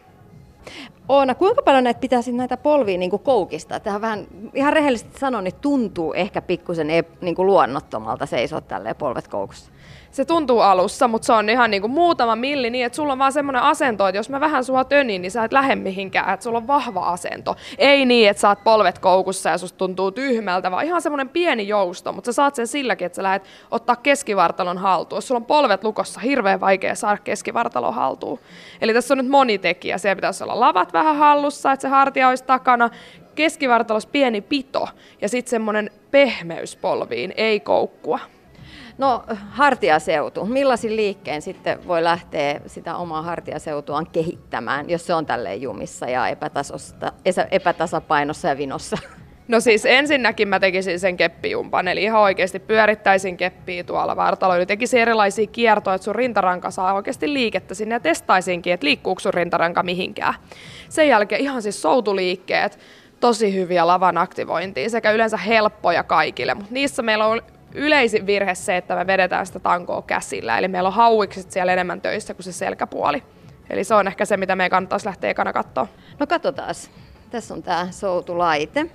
[1.10, 3.80] Oona, kuinka paljon näitä pitäisi näitä polvia niin koukistaa?
[3.80, 9.73] Tähän vähän, ihan rehellisesti sanon, niin tuntuu ehkä pikkusen niin luonnottomalta seisoa tälleen polvet koukussa
[10.14, 13.34] se tuntuu alussa, mutta se on ihan niinku muutama milli niin, että sulla on vaan
[13.34, 16.58] semmoinen asento, että jos mä vähän sua tönin, niin sä et lähde mihinkään, että sulla
[16.58, 17.56] on vahva asento.
[17.78, 22.14] Ei niin, että saat polvet koukussa ja susta tuntuu tyhmältä, vaan ihan semmoinen pieni jousto,
[22.14, 25.18] mutta sä saat sen silläkin, että sä lähdet ottaa keskivartalon haltuun.
[25.18, 28.40] Jos sulla on polvet lukossa, hirveän vaikea saada keskivartalon haltuun.
[28.82, 29.98] Eli tässä on nyt moni tekijä.
[29.98, 32.90] Siellä pitäisi olla lavat vähän hallussa, että se hartia olisi takana,
[33.36, 34.88] keskivartalos pieni pito
[35.22, 38.20] ja sitten semmoinen pehmeys polviin, ei koukkua.
[38.98, 40.46] No hartiaseutu.
[40.46, 46.24] Millaisin liikkeen sitten voi lähteä sitä omaa hartiaseutuaan kehittämään, jos se on tälleen jumissa ja
[47.52, 48.98] epätasapainossa ja vinossa?
[49.48, 55.00] No siis ensinnäkin mä tekisin sen keppijumpan, eli ihan oikeasti pyörittäisin keppiä tuolla vartaloilla, tekisin
[55.00, 59.84] erilaisia kiertoja, että sun rintaranka saa oikeasti liikettä sinne ja testaisinkin, että liikkuuko sun rintaranka
[59.84, 60.34] mihinkään.
[60.90, 62.80] Sen jälkeen ihan siis soutuliikkeet,
[63.20, 67.42] tosi hyviä lavan aktivointia sekä yleensä helppoja kaikille, mutta niissä meillä on
[67.76, 70.58] yleisin virhe se, että me vedetään sitä tankoa käsillä.
[70.58, 73.24] Eli meillä on hauikset siellä enemmän töissä kuin se selkäpuoli.
[73.70, 75.88] Eli se on ehkä se, mitä meidän kannattaisi lähteä ekana katsoa.
[76.20, 76.76] No katsotaan.
[77.30, 78.90] Tässä on tämä soutulaite.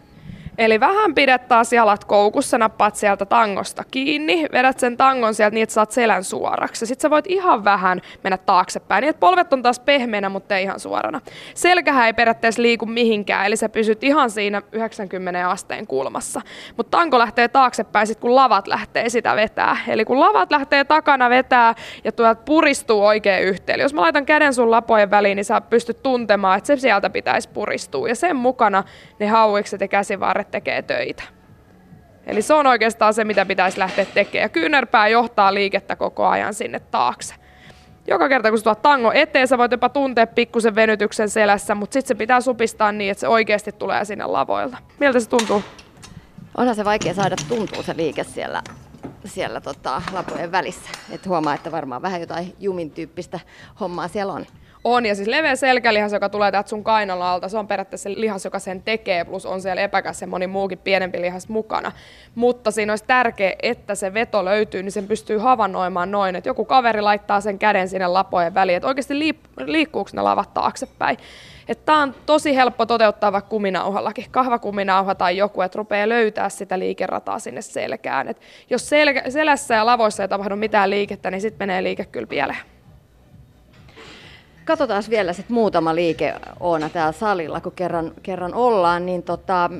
[0.58, 5.62] Eli vähän pidät taas jalat koukussa, nappaat sieltä tangosta kiinni, vedät sen tangon sieltä niin,
[5.62, 6.86] että saat selän suoraksi.
[6.86, 10.62] Sitten sä voit ihan vähän mennä taaksepäin, niin että polvet on taas pehmeänä, mutta ei
[10.62, 11.20] ihan suorana.
[11.54, 16.40] Selkähän ei periaatteessa liiku mihinkään, eli sä pysyt ihan siinä 90 asteen kulmassa.
[16.76, 19.76] Mutta tanko lähtee taaksepäin sit kun lavat lähtee sitä vetää.
[19.88, 23.74] Eli kun lavat lähtee takana vetää ja tuolta puristuu oikein yhteen.
[23.74, 27.10] Eli jos mä laitan käden sun lapojen väliin, niin sä pystyt tuntemaan, että se sieltä
[27.10, 28.08] pitäisi puristua.
[28.08, 28.84] Ja sen mukana
[29.18, 31.22] ne hauikset ja käsivarret tekee töitä.
[32.26, 34.44] Eli se on oikeastaan se, mitä pitäisi lähteä tekemään.
[34.44, 37.34] Ja kyynärpää johtaa liikettä koko ajan sinne taakse.
[38.06, 42.08] Joka kerta, kun tuot tango eteen, sä voit jopa tuntea pikkusen venytyksen selässä, mutta sitten
[42.08, 44.76] se pitää supistaa niin, että se oikeasti tulee sinne lavoilta.
[44.98, 45.62] Miltä se tuntuu?
[46.56, 48.62] Onhan se vaikea saada tuntua se liike siellä,
[49.28, 50.90] siellä tota, lapojen välissä.
[51.10, 53.40] Et huomaa, että varmaan vähän jotain jumin tyyppistä
[53.80, 54.46] hommaa siellä on.
[54.84, 58.20] On, ja siis leveä selkälihas, joka tulee täältä sun kainon alta, se on periaatteessa se
[58.20, 61.92] lihas, joka sen tekee, plus on siellä epäkäs ja moni muukin pienempi lihas mukana.
[62.34, 66.64] Mutta siinä olisi tärkeää, että se veto löytyy, niin sen pystyy havainnoimaan noin, että joku
[66.64, 69.18] kaveri laittaa sen käden sinne lapojen väliin, että oikeasti
[69.66, 71.18] liikkuuko ne lavat taaksepäin.
[71.74, 77.38] Tämä on tosi helppo toteuttaa vaikka kuminauhallakin, kahvakuminauha tai joku, että rupeaa löytää sitä liikerataa
[77.38, 78.28] sinne selkään.
[78.28, 78.40] Et
[78.70, 82.58] jos sel- selässä ja lavoissa ei tapahdu mitään liikettä, niin sitten menee liike kyllä pieleen.
[84.64, 89.06] Katsotaan vielä sit muutama liike Oona täällä salilla, kun kerran, kerran ollaan.
[89.06, 89.70] Niin tota,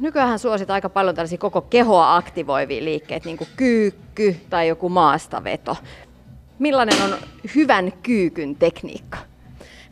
[0.00, 5.76] nykyään suosit aika paljon tällaisia koko kehoa aktivoivia liikkeitä, niin kuin kyykky tai joku maastaveto.
[6.58, 7.14] Millainen on
[7.54, 9.18] hyvän kyykyn tekniikka?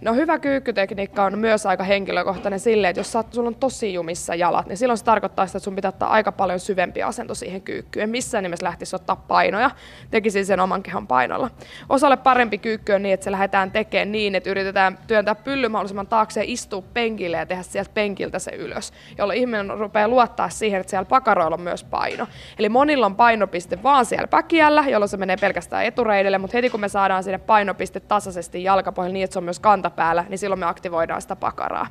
[0.03, 4.66] No hyvä kyykkytekniikka on myös aika henkilökohtainen silleen, että jos sulla on tosi jumissa jalat,
[4.66, 8.11] niin silloin se tarkoittaa sitä, että sun pitää ottaa aika paljon syvempi asento siihen kyykkyyn.
[8.11, 9.70] Missään nimessä lähtisi ottaa painoja,
[10.11, 11.50] tekisin sen oman kehon painolla.
[11.88, 16.07] Osalle parempi kyykky on niin, että se lähdetään tekemään niin, että yritetään työntää pylly mahdollisimman
[16.07, 20.80] taakse ja istua penkille ja tehdä sieltä penkiltä se ylös, jolloin ihminen rupeaa luottaa siihen,
[20.80, 22.26] että siellä pakaroilla on myös paino.
[22.59, 26.80] Eli monilla on painopiste vaan siellä päkiällä, jolloin se menee pelkästään etureidelle, mutta heti kun
[26.80, 30.59] me saadaan sinne painopiste tasaisesti jalkapohjalle niin, että se on myös kanta päällä, niin silloin
[30.59, 31.86] me aktivoidaan sitä pakaraa.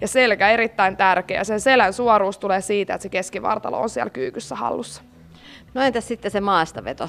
[0.00, 1.44] Ja selkä erittäin tärkeä.
[1.44, 5.02] Sen selän suoruus tulee siitä, että se keskivartalo on siellä kyykyssä hallussa.
[5.74, 7.08] No entäs sitten se maastaveto?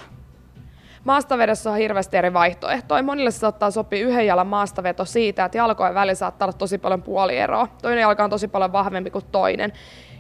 [1.04, 3.04] Maastavedossa on hirveästi eri vaihtoehtoja.
[3.04, 7.04] Monille se saattaa sopia yhden jalan maastaveto siitä, että jalkojen välillä saattaa olla tosi paljon
[7.04, 7.68] puolieroa.
[7.82, 9.74] Toinen jalka on tosi paljon vahvempi kuin toinen.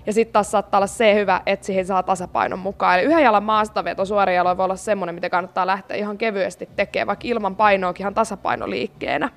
[0.05, 2.99] Ja sitten taas saattaa olla se hyvä, että siihen saa tasapainon mukaan.
[2.99, 7.07] Eli yhden jalan maastaveto suorin jaloin voi olla semmoinen, mitä kannattaa lähteä ihan kevyesti tekemään,
[7.07, 9.29] vaikka ilman painoakin ihan tasapainoliikkeenä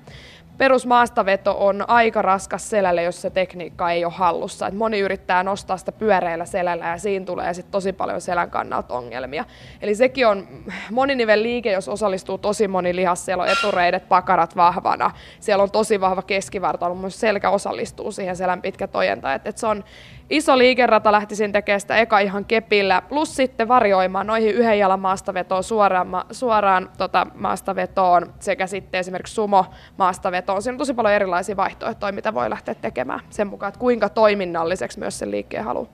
[0.59, 4.67] perusmaastaveto on aika raskas selälle, jos se tekniikka ei ole hallussa.
[4.67, 8.93] Et moni yrittää nostaa sitä pyöreillä selällä ja siinä tulee sit tosi paljon selän kannalta
[8.93, 9.45] ongelmia.
[9.81, 10.47] Eli sekin on
[10.91, 13.25] moninivel liike, jos osallistuu tosi moni lihas.
[13.25, 15.11] Siellä on etureidet, pakarat vahvana.
[15.39, 19.33] Siellä on tosi vahva keskivartalo, myös selkä osallistuu siihen selän pitkä tojenta.
[19.33, 19.83] Et, et se on
[20.29, 25.63] iso liikerata lähtisin tekemään sitä eka ihan kepillä, plus sitten varjoimaan noihin yhden jalan maastavetoon
[25.63, 29.65] suoraan, suoraan tota, maastavetoon sekä sitten esimerkiksi sumo
[29.97, 30.61] maastavetoon.
[30.61, 34.99] Siinä on tosi paljon erilaisia vaihtoehtoja, mitä voi lähteä tekemään sen mukaan, että kuinka toiminnalliseksi
[34.99, 35.89] myös sen liikkeen haluaa.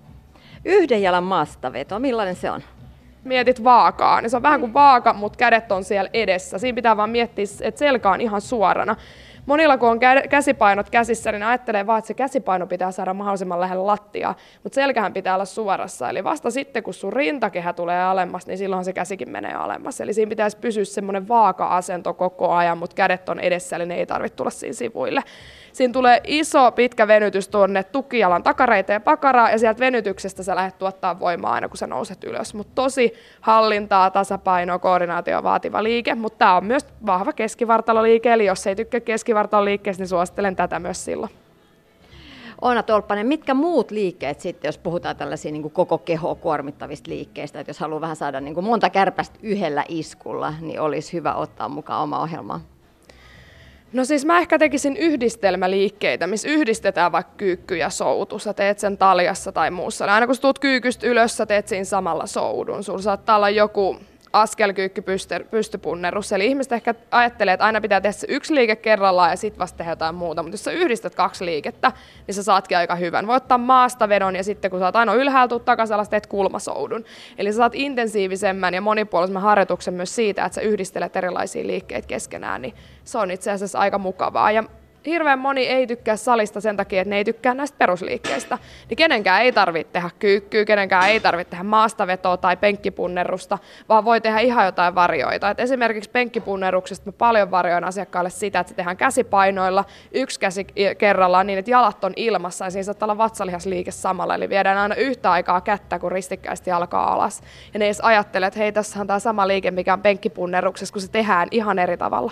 [0.66, 2.62] Yhden jalan maastaveto, millainen se on?
[3.26, 6.58] mietit vaakaa, niin se on vähän kuin vaaka, mutta kädet on siellä edessä.
[6.58, 8.96] Siinä pitää vaan miettiä, että selkä on ihan suorana.
[9.46, 13.88] Monilla kun on käsipainot käsissä, niin ajattelee vaan, että se käsipaino pitää saada mahdollisimman lähellä
[13.88, 16.10] lattiaa, mutta selkähän pitää olla suorassa.
[16.10, 20.02] Eli vasta sitten, kun sun rintakehä tulee alemmas, niin silloin se käsikin menee alemmas.
[20.02, 24.06] Eli siinä pitäisi pysyä semmoinen vaaka-asento koko ajan, mutta kädet on edessä, eli ne ei
[24.06, 25.22] tarvitse tulla siinä sivuille.
[25.76, 30.78] Siinä tulee iso pitkä venytys tuonne tukijalan takareita ja pakaraa, ja sieltä venytyksestä sä lähdet
[30.78, 32.54] tuottaa voimaa aina, kun sä nouset ylös.
[32.54, 38.68] Mutta tosi hallintaa, tasapainoa, koordinaatio vaativa liike, mutta tämä on myös vahva keskivartaloliike, eli jos
[38.68, 41.32] ei tykkää keskivartaloliikkeestä, niin suosittelen tätä myös silloin.
[42.62, 47.70] Oona Tolppanen, mitkä muut liikkeet sitten, jos puhutaan tällaisia niin koko keho kuormittavista liikkeistä, että
[47.70, 52.22] jos haluaa vähän saada niin monta kärpästä yhdellä iskulla, niin olisi hyvä ottaa mukaan oma
[52.22, 52.62] ohjelma?
[53.96, 58.40] No siis mä ehkä tekisin yhdistelmäliikkeitä, missä yhdistetään vaikka kyykky ja soutu.
[58.40, 60.06] Sä teet sen taljassa tai muussa.
[60.06, 62.84] Aina kun sä tuut kyykystä ylös, sä teet siinä samalla soudun.
[62.84, 63.98] Sulla saattaa olla joku
[64.42, 65.04] askelkyykky
[65.52, 66.32] pystypunnerus.
[66.32, 69.78] Eli ihmiset ehkä ajattelee, että aina pitää tehdä se yksi liike kerrallaan ja sitten vasta
[69.78, 70.44] tehdä jotain muuta.
[70.44, 71.92] Mutta jos sä yhdistät kaksi liikettä,
[72.28, 73.28] niin sä saatkin aika hyvän.
[73.28, 77.06] Voi ottaa maasta vedon ja sitten kun sä oot aina ylhäältä takaisin alas, teet kulmasoudun.
[77.38, 82.62] Eli sä saat intensiivisemmän ja monipuolisemman harjoituksen myös siitä, että sä yhdistelet erilaisia liikkeitä keskenään,
[82.62, 82.74] niin
[83.04, 84.52] se on itse asiassa aika mukavaa.
[84.52, 84.64] Ja
[85.06, 88.58] hirveän moni ei tykkää salista sen takia, että ne ei tykkää näistä perusliikkeistä.
[88.90, 93.58] Niin kenenkään ei tarvitse tehdä kyykkyä, kenenkään ei tarvitse tehdä maastavetoa tai penkkipunnerusta,
[93.90, 95.50] vaan voi tehdä ihan jotain varjoita.
[95.50, 101.48] Et esimerkiksi penkkipunneruksesta mä paljon varjoin asiakkaalle sitä, että se tehdään käsipainoilla, yksi käsi kerrallaan
[101.48, 104.36] niin, että jalat on ilmassa ja siinä saattaa olla vatsalihasliike samalla.
[104.36, 107.44] Eli viedään aina yhtä aikaa kättä, kun ristikkäisesti alkaa alas.
[107.74, 111.02] Ja ne edes ajattelee, että hei, tässä on tämä sama liike, mikä on penkkipunneruksessa, kun
[111.02, 112.32] se tehdään ihan eri tavalla.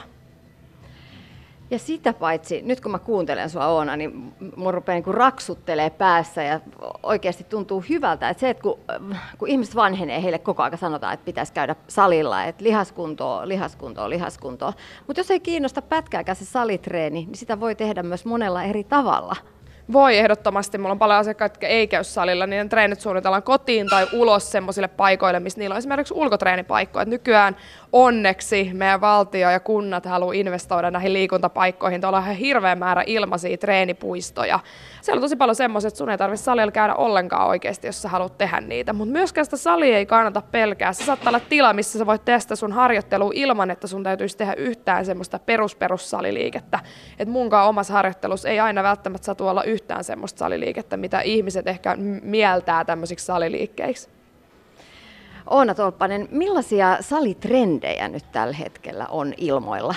[1.72, 6.44] Ja sitä paitsi, nyt kun mä kuuntelen sua Oona, niin mun rupeaa niin raksuttelee päässä
[6.44, 6.60] ja
[7.04, 8.80] oikeasti tuntuu hyvältä, että se, että kun,
[9.38, 14.74] kun ihmiset vanhenee, heille koko ajan sanotaan, että pitäisi käydä salilla, että lihaskuntoa, lihaskuntoa, lihaskuntoa.
[15.08, 19.36] Mutta jos ei kiinnosta pätkääkään se salitreeni, niin sitä voi tehdä myös monella eri tavalla.
[19.92, 20.78] Voi ehdottomasti.
[20.78, 24.88] Mulla on paljon asiakkaita, jotka ei käy salilla, niin treenit suunnitellaan kotiin tai ulos semmoisille
[24.88, 27.06] paikoille, missä niillä on esimerkiksi ulkotreenipaikkoja.
[27.06, 27.56] nykyään
[27.94, 32.02] onneksi meidän valtio ja kunnat haluaa investoida näihin liikuntapaikkoihin.
[32.02, 34.60] Tuolla on hirveä määrä ilmaisia treenipuistoja.
[35.02, 38.10] Siellä on tosi paljon semmoisia, että sun ei tarvitse salilla käydä ollenkaan oikeasti, jos sä
[38.10, 38.94] haluat tehdä niitä.
[38.94, 40.94] Mutta myöskään sitä salia ei kannata pelkää.
[40.94, 44.54] Se saattaa olla tila, missä sä voit testata sun harjoittelua ilman, että sun täytyisi tehdä
[44.54, 46.80] yhtään semmoista perusperussaliliikettä.
[47.20, 51.96] Et munkaan omassa harjoittelussa ei aina välttämättä saa tuolla yhtään semmoista saliliikettä, mitä ihmiset ehkä
[52.22, 54.23] mieltää tämmöisiksi saliliikkeiksi.
[55.50, 59.96] Oona Tolppanen, millaisia salitrendejä nyt tällä hetkellä on ilmoilla?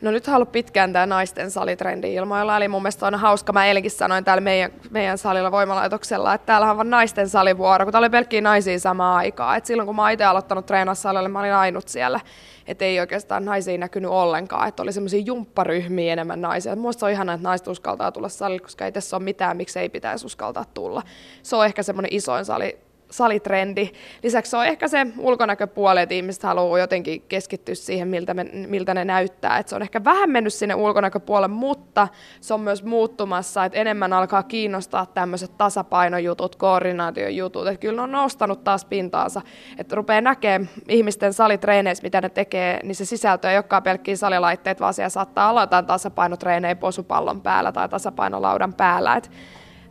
[0.00, 3.90] No nyt ollut pitkään tämä naisten salitrendi ilmoilla, eli mun mielestä on hauska, mä eilenkin
[3.90, 8.10] sanoin täällä meidän, meidän salilla voimalaitoksella, että täällä on vain naisten salivuoro, kun täällä oli
[8.10, 9.56] pelkkiä naisia samaan aikaan.
[9.56, 12.20] Et silloin kun mä itse aloittanut treenaa salille, mä olin ainut siellä,
[12.66, 16.76] että ei oikeastaan naisia näkynyt ollenkaan, että oli semmoisia jumpparyhmiä enemmän naisia.
[16.76, 19.88] Minusta on ihanaa, että naiset uskaltaa tulla salille, koska ei tässä ole mitään, miksi ei
[19.88, 21.02] pitäisi uskaltaa tulla.
[21.42, 22.78] Se on ehkä semmoinen isoin sali,
[23.16, 23.90] salitrendi.
[24.22, 28.94] Lisäksi se on ehkä se ulkonäköpuoli, että ihmiset haluaa jotenkin keskittyä siihen, miltä, me, miltä
[28.94, 29.58] ne näyttää.
[29.58, 32.08] Et se on ehkä vähän mennyt sinne ulkonäköpuolelle, mutta
[32.40, 37.66] se on myös muuttumassa, että enemmän alkaa kiinnostaa tämmöiset tasapainojutut, koordinaatiojutut.
[37.66, 39.42] Että kyllä ne on nostanut taas pintaansa,
[39.78, 44.80] että rupeaa näkemään ihmisten salitreeneissä, mitä ne tekee, niin se sisältö ei olekaan pelkkiä salilaitteet,
[44.80, 49.16] vaan siellä saattaa olla jotain tasapainotreenejä posupallon päällä tai tasapainolaudan päällä.
[49.16, 49.30] Et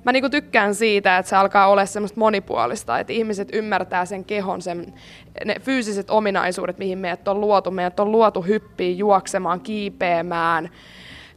[0.06, 4.62] mä niinku tykkään siitä, että se alkaa olla semmoista monipuolista, että ihmiset ymmärtää sen kehon,
[4.62, 4.94] sen,
[5.46, 7.72] ne fyysiset ominaisuudet, mihin meidät on luotu.
[7.72, 10.70] Meidät on luotu hyppiin, juoksemaan, kiipeämään,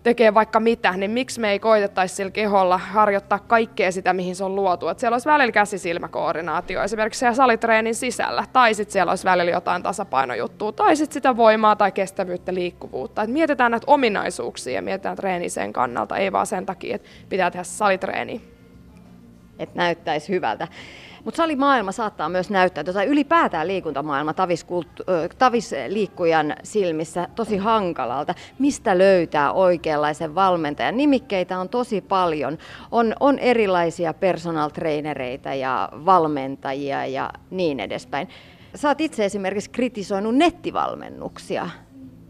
[0.03, 4.45] tekee vaikka mitä, niin miksi me ei koitettaisi sillä keholla harjoittaa kaikkea sitä, mihin se
[4.45, 4.89] on luotu.
[4.89, 9.83] Että siellä olisi välillä käsisilmäkoordinaatio esimerkiksi siellä salitreenin sisällä, tai sitten siellä olisi välillä jotain
[9.83, 13.23] tasapainojuttua, tai sitten sitä voimaa tai kestävyyttä, liikkuvuutta.
[13.23, 17.51] Et mietitään näitä ominaisuuksia ja mietitään treeni sen kannalta, ei vaan sen takia, että pitää
[17.51, 18.41] tehdä salitreeniä
[19.59, 20.69] että näyttäisi hyvältä.
[21.25, 24.35] Mutta salimaailma saattaa myös näyttää, tai ylipäätään liikuntamaailma
[25.39, 28.35] tavisliikkujan silmissä tosi hankalalta.
[28.59, 30.97] Mistä löytää oikeanlaisen valmentajan?
[30.97, 32.59] Nimikkeitä on tosi paljon.
[32.93, 38.29] On, on erilaisia personal trainereita ja valmentajia ja niin edespäin.
[38.87, 41.71] Oot itse esimerkiksi kritisoinut nettivalmennuksia.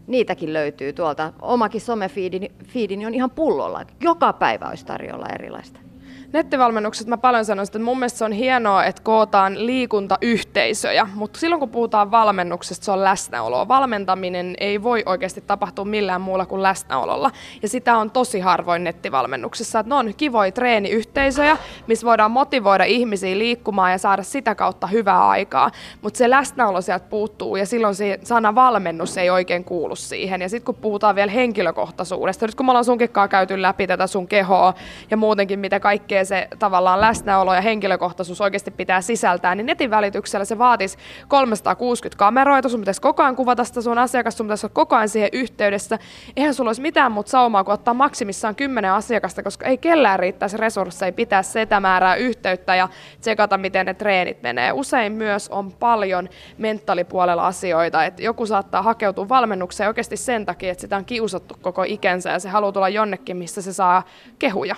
[0.07, 1.33] Niitäkin löytyy tuolta.
[1.41, 3.85] Omakin somefiidini on ihan pullolla.
[4.01, 5.86] Joka päivä olisi tarjolla erilaista
[6.33, 11.59] nettivalmennukset mä paljon sanon, että mun mielestä se on hienoa, että kootaan liikuntayhteisöjä, mutta silloin
[11.59, 13.67] kun puhutaan valmennuksesta, se on läsnäoloa.
[13.67, 17.31] Valmentaminen ei voi oikeasti tapahtua millään muulla kuin läsnäololla.
[17.61, 19.79] Ja sitä on tosi harvoin nettivalmennuksessa.
[19.79, 21.57] Että ne on kivoja treeniyhteisöjä,
[21.87, 25.71] missä voidaan motivoida ihmisiä liikkumaan ja saada sitä kautta hyvää aikaa.
[26.01, 30.41] Mutta se läsnäolo sieltä puuttuu ja silloin se sana valmennus ei oikein kuulu siihen.
[30.41, 34.27] Ja sitten kun puhutaan vielä henkilökohtaisuudesta, nyt kun me ollaan sunkin käyty läpi tätä sun
[34.27, 34.73] kehoa
[35.11, 39.89] ja muutenkin mitä kaikkea kaikkea se tavallaan läsnäolo ja henkilökohtaisuus oikeasti pitää sisältää, niin netin
[39.89, 40.97] välityksellä se vaatisi
[41.27, 45.09] 360 kameroita, sun pitäisi koko ajan kuvata sitä sun asiakasta, sun pitäisi olla koko ajan
[45.09, 45.99] siihen yhteydessä.
[46.37, 50.57] Eihän sulla olisi mitään muuta saumaa kuin ottaa maksimissaan 10 asiakasta, koska ei kellään riittäisi
[50.57, 52.89] resursseja pitää sitä määrää yhteyttä ja
[53.21, 54.71] tsekata, miten ne treenit menee.
[54.71, 60.81] Usein myös on paljon mentaalipuolella asioita, että joku saattaa hakeutua valmennukseen oikeasti sen takia, että
[60.81, 64.03] sitä on kiusattu koko ikänsä ja se haluaa tulla jonnekin, missä se saa
[64.39, 64.75] kehuja.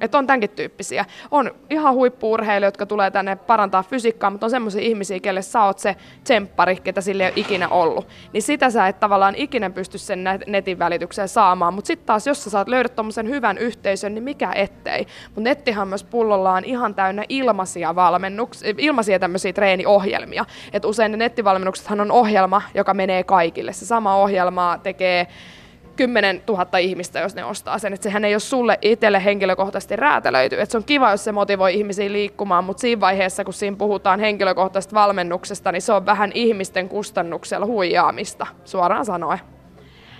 [0.00, 1.04] Että on tämänkin tyyppisiä.
[1.30, 5.78] On ihan huippuurheilijoita, jotka tulee tänne parantaa fysiikkaa, mutta on semmoisia ihmisiä, kelle sä oot
[5.78, 8.08] se tsemppari, ketä sille ei ole ikinä ollut.
[8.32, 11.74] Niin sitä sä et tavallaan ikinä pysty sen netin välitykseen saamaan.
[11.74, 15.06] Mutta sitten taas, jos sä saat löydä tuommoisen hyvän yhteisön, niin mikä ettei.
[15.24, 20.44] Mutta nettihan myös pullollaan ihan täynnä ilmaisia valmennuksia, ilmaisia tämmöisiä treeniohjelmia.
[20.72, 23.72] Et usein ne nettivalmennuksethan on ohjelma, joka menee kaikille.
[23.72, 25.26] Se sama ohjelma tekee
[25.96, 27.92] 10 000 ihmistä, jos ne ostaa sen.
[27.92, 30.60] Että sehän ei ole sulle itselle henkilökohtaisesti räätälöity.
[30.60, 34.20] Että se on kiva, jos se motivoi ihmisiä liikkumaan, mutta siinä vaiheessa, kun siinä puhutaan
[34.20, 39.40] henkilökohtaisesta valmennuksesta, niin se on vähän ihmisten kustannuksella huijaamista, suoraan sanoen.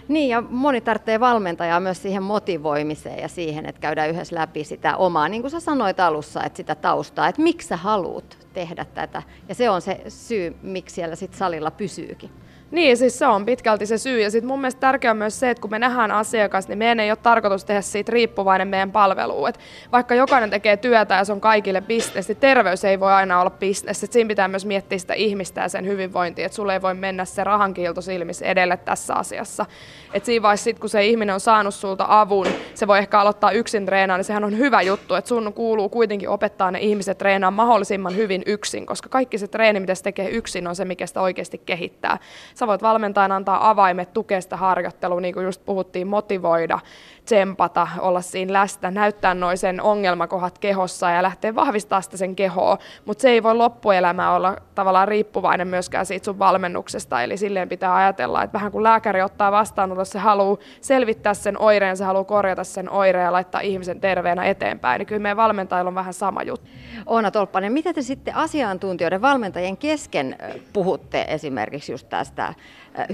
[0.09, 4.97] Niin, ja moni tarvitsee valmentajaa myös siihen motivoimiseen ja siihen, että käydään yhdessä läpi sitä
[4.97, 9.23] omaa, niin kuin sä sanoit alussa, että sitä taustaa, että miksi sä haluat tehdä tätä.
[9.49, 12.31] Ja se on se syy, miksi siellä sit salilla pysyykin.
[12.71, 14.21] Niin, siis se on pitkälti se syy.
[14.21, 17.01] Ja sitten mun mielestä tärkeää on myös se, että kun me nähdään asiakas, niin meidän
[17.01, 19.47] ei ole tarkoitus tehdä siitä riippuvainen meidän palvelu.
[19.47, 19.59] Et
[19.93, 23.51] vaikka jokainen tekee työtä ja se on kaikille bisnes, niin terveys ei voi aina olla
[23.51, 24.05] bisnes.
[24.05, 27.25] Et siinä pitää myös miettiä sitä ihmistä ja sen hyvinvointia, että sulle ei voi mennä
[27.25, 29.67] se rahankiilto silmissä edelle tässä asiassa.
[30.15, 33.51] Et siinä vaiheessa, sit, kun se ihminen on saanut sulta avun, se voi ehkä aloittaa
[33.51, 37.67] yksin treenaa, niin sehän on hyvä juttu, että sun kuuluu kuitenkin opettaa ne ihmiset treenaamaan
[37.67, 41.21] mahdollisimman hyvin yksin, koska kaikki se treeni, mitä se tekee yksin, on se, mikä sitä
[41.21, 42.19] oikeasti kehittää
[42.57, 46.79] sä voit valmentajana antaa avaimet, tukea sitä harjoittelua, niin kuin just puhuttiin, motivoida,
[47.27, 52.79] tsempata, olla siinä läsnä, näyttää noin sen ongelmakohdat kehossa ja lähteä vahvistaa sitä sen kehoa,
[53.05, 57.95] mutta se ei voi loppuelämää olla tavallaan riippuvainen myöskään siitä sun valmennuksesta, eli silleen pitää
[57.95, 62.65] ajatella, että vähän kun lääkäri ottaa vastaan, se haluaa selvittää sen oireen, se haluaa korjata
[62.65, 66.71] sen oireen ja laittaa ihmisen terveenä eteenpäin, niin kyllä meidän valmentajilla on vähän sama juttu.
[67.07, 70.37] Oona Tolppanen, mitä te sitten asiantuntijoiden valmentajien kesken
[70.73, 72.55] puhutte esimerkiksi just tästä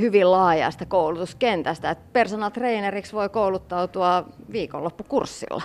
[0.00, 5.62] hyvin laajasta koulutuskentästä, että personal traineriksi voi kouluttautua viikonloppukurssilla?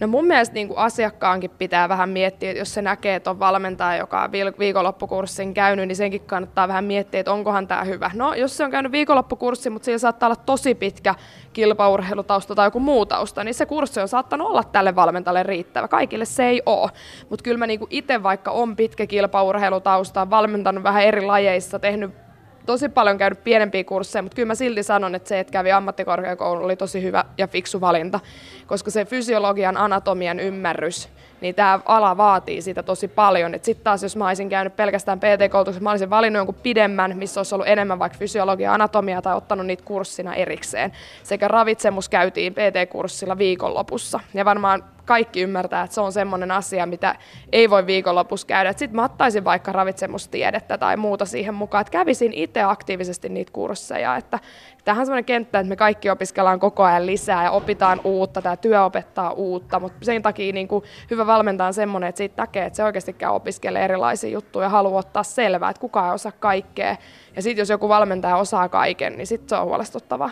[0.00, 3.96] No mun mielestä niin asiakkaankin pitää vähän miettiä, että jos se näkee, että on valmentaja,
[3.96, 8.10] joka on viikonloppukurssin käynyt, niin senkin kannattaa vähän miettiä, että onkohan tämä hyvä.
[8.14, 11.14] No jos se on käynyt viikonloppukurssi, mutta siellä saattaa olla tosi pitkä
[11.52, 15.88] kilpaurheilutausta tai joku muu tausta, niin se kurssi on saattanut olla tälle valmentajalle riittävä.
[15.88, 16.90] Kaikille se ei ole.
[17.30, 22.21] Mutta kyllä mä niin itse, vaikka on pitkä kilpaurheilutausta, valmentanut vähän eri lajeissa, tehnyt
[22.66, 26.64] tosi paljon käynyt pienempiä kursseja, mutta kyllä mä silti sanon, että se, että kävi ammattikorkeakoulu,
[26.64, 28.20] oli tosi hyvä ja fiksu valinta,
[28.66, 31.08] koska se fysiologian, anatomian ymmärrys,
[31.40, 33.52] niin tämä ala vaatii sitä tosi paljon.
[33.62, 37.54] Sitten taas, jos mä olisin käynyt pelkästään PT-koulutuksessa, mä olisin valinnut jonkun pidemmän, missä olisi
[37.54, 40.92] ollut enemmän vaikka fysiologia, anatomia tai ottanut niitä kurssina erikseen.
[41.22, 44.20] Sekä ravitsemus käytiin PT-kurssilla viikonlopussa.
[44.34, 47.14] Ja varmaan kaikki ymmärtää, että se on semmoinen asia, mitä
[47.52, 48.72] ei voi viikonlopussa käydä.
[48.72, 54.16] Sitten mä ottaisin vaikka ravitsemustiedettä tai muuta siihen mukaan, että kävisin itse aktiivisesti niitä kursseja.
[54.16, 54.38] Että
[54.84, 58.56] tämähän on semmoinen kenttä, että me kaikki opiskellaan koko ajan lisää ja opitaan uutta, tämä
[58.56, 62.66] työ opettaa uutta, mutta sen takia niin kuin hyvä valmentaja on semmoinen, että siitä näkee,
[62.66, 66.32] että se oikeasti käy opiskelemaan erilaisia juttuja ja haluaa ottaa selvää, että kukaan ei osaa
[66.32, 66.96] kaikkea.
[67.36, 70.30] Ja sitten jos joku valmentaja osaa kaiken, niin sitten se on huolestuttavaa.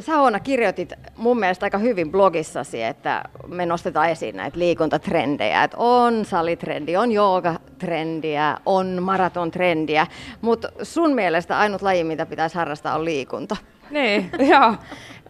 [0.00, 5.64] Sä Oona kirjoitit mun mielestä aika hyvin blogissasi, että me nostetaan esiin näitä liikuntatrendejä.
[5.64, 10.06] Että on salitrendi, on joogatrendiä, on maratontrendiä,
[10.40, 13.56] mutta sun mielestä ainut laji, mitä pitäisi harrastaa, on liikunta.
[13.90, 14.74] Niin, joo.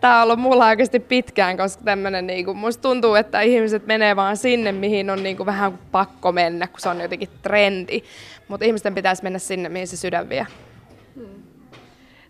[0.00, 4.16] Tämä on ollut mulla oikeasti pitkään, koska tämmöinen, niin kuin, musta tuntuu, että ihmiset menee
[4.16, 8.02] vaan sinne, mihin on niin kuin, vähän pakko mennä, kun se on jotenkin trendi.
[8.48, 10.46] Mutta ihmisten pitäisi mennä sinne, mihin se sydän vie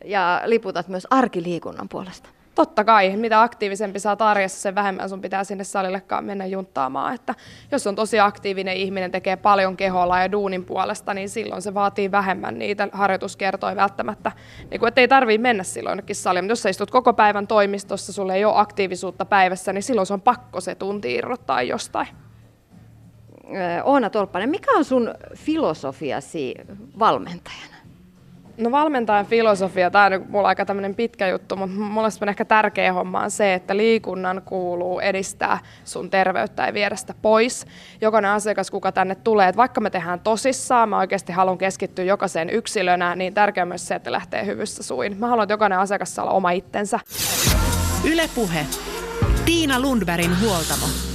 [0.04, 2.28] ja liputat myös arkiliikunnan puolesta.
[2.54, 7.14] Totta kai, mitä aktiivisempi saa arjessa, sen vähemmän sun pitää sinne salillekaan mennä junttaamaan.
[7.14, 7.34] Että
[7.70, 12.10] jos on tosi aktiivinen ihminen, tekee paljon keholla ja duunin puolesta, niin silloin se vaatii
[12.10, 14.32] vähemmän niitä harjoituskertoja välttämättä.
[14.70, 18.12] Niin kuin, ei tarvii mennä silloin jonnekin saliin, mutta jos sä istut koko päivän toimistossa,
[18.12, 22.08] sulle ei ole aktiivisuutta päivässä, niin silloin se on pakko se tunti irrottaa jostain.
[23.84, 26.54] Oona Tolppanen, mikä on sun filosofiasi
[26.98, 27.71] valmentajana?
[28.62, 33.20] No valmentajan filosofia, tämä on mulla aika tämmöinen pitkä juttu, mutta mulle ehkä tärkeä homma
[33.20, 37.66] on se, että liikunnan kuuluu edistää sun terveyttä ja viedä sitä pois.
[38.00, 42.50] Jokainen asiakas, kuka tänne tulee, että vaikka me tehdään tosissaan, mä oikeasti haluan keskittyä jokaiseen
[42.50, 45.16] yksilönä, niin tärkeää myös se, että lähtee hyvyssä suin.
[45.18, 47.00] Mä haluan, että jokainen asiakas saa olla oma itsensä.
[48.04, 48.66] Ylepuhe.
[49.44, 51.11] Tiina Lundbergin huoltamo.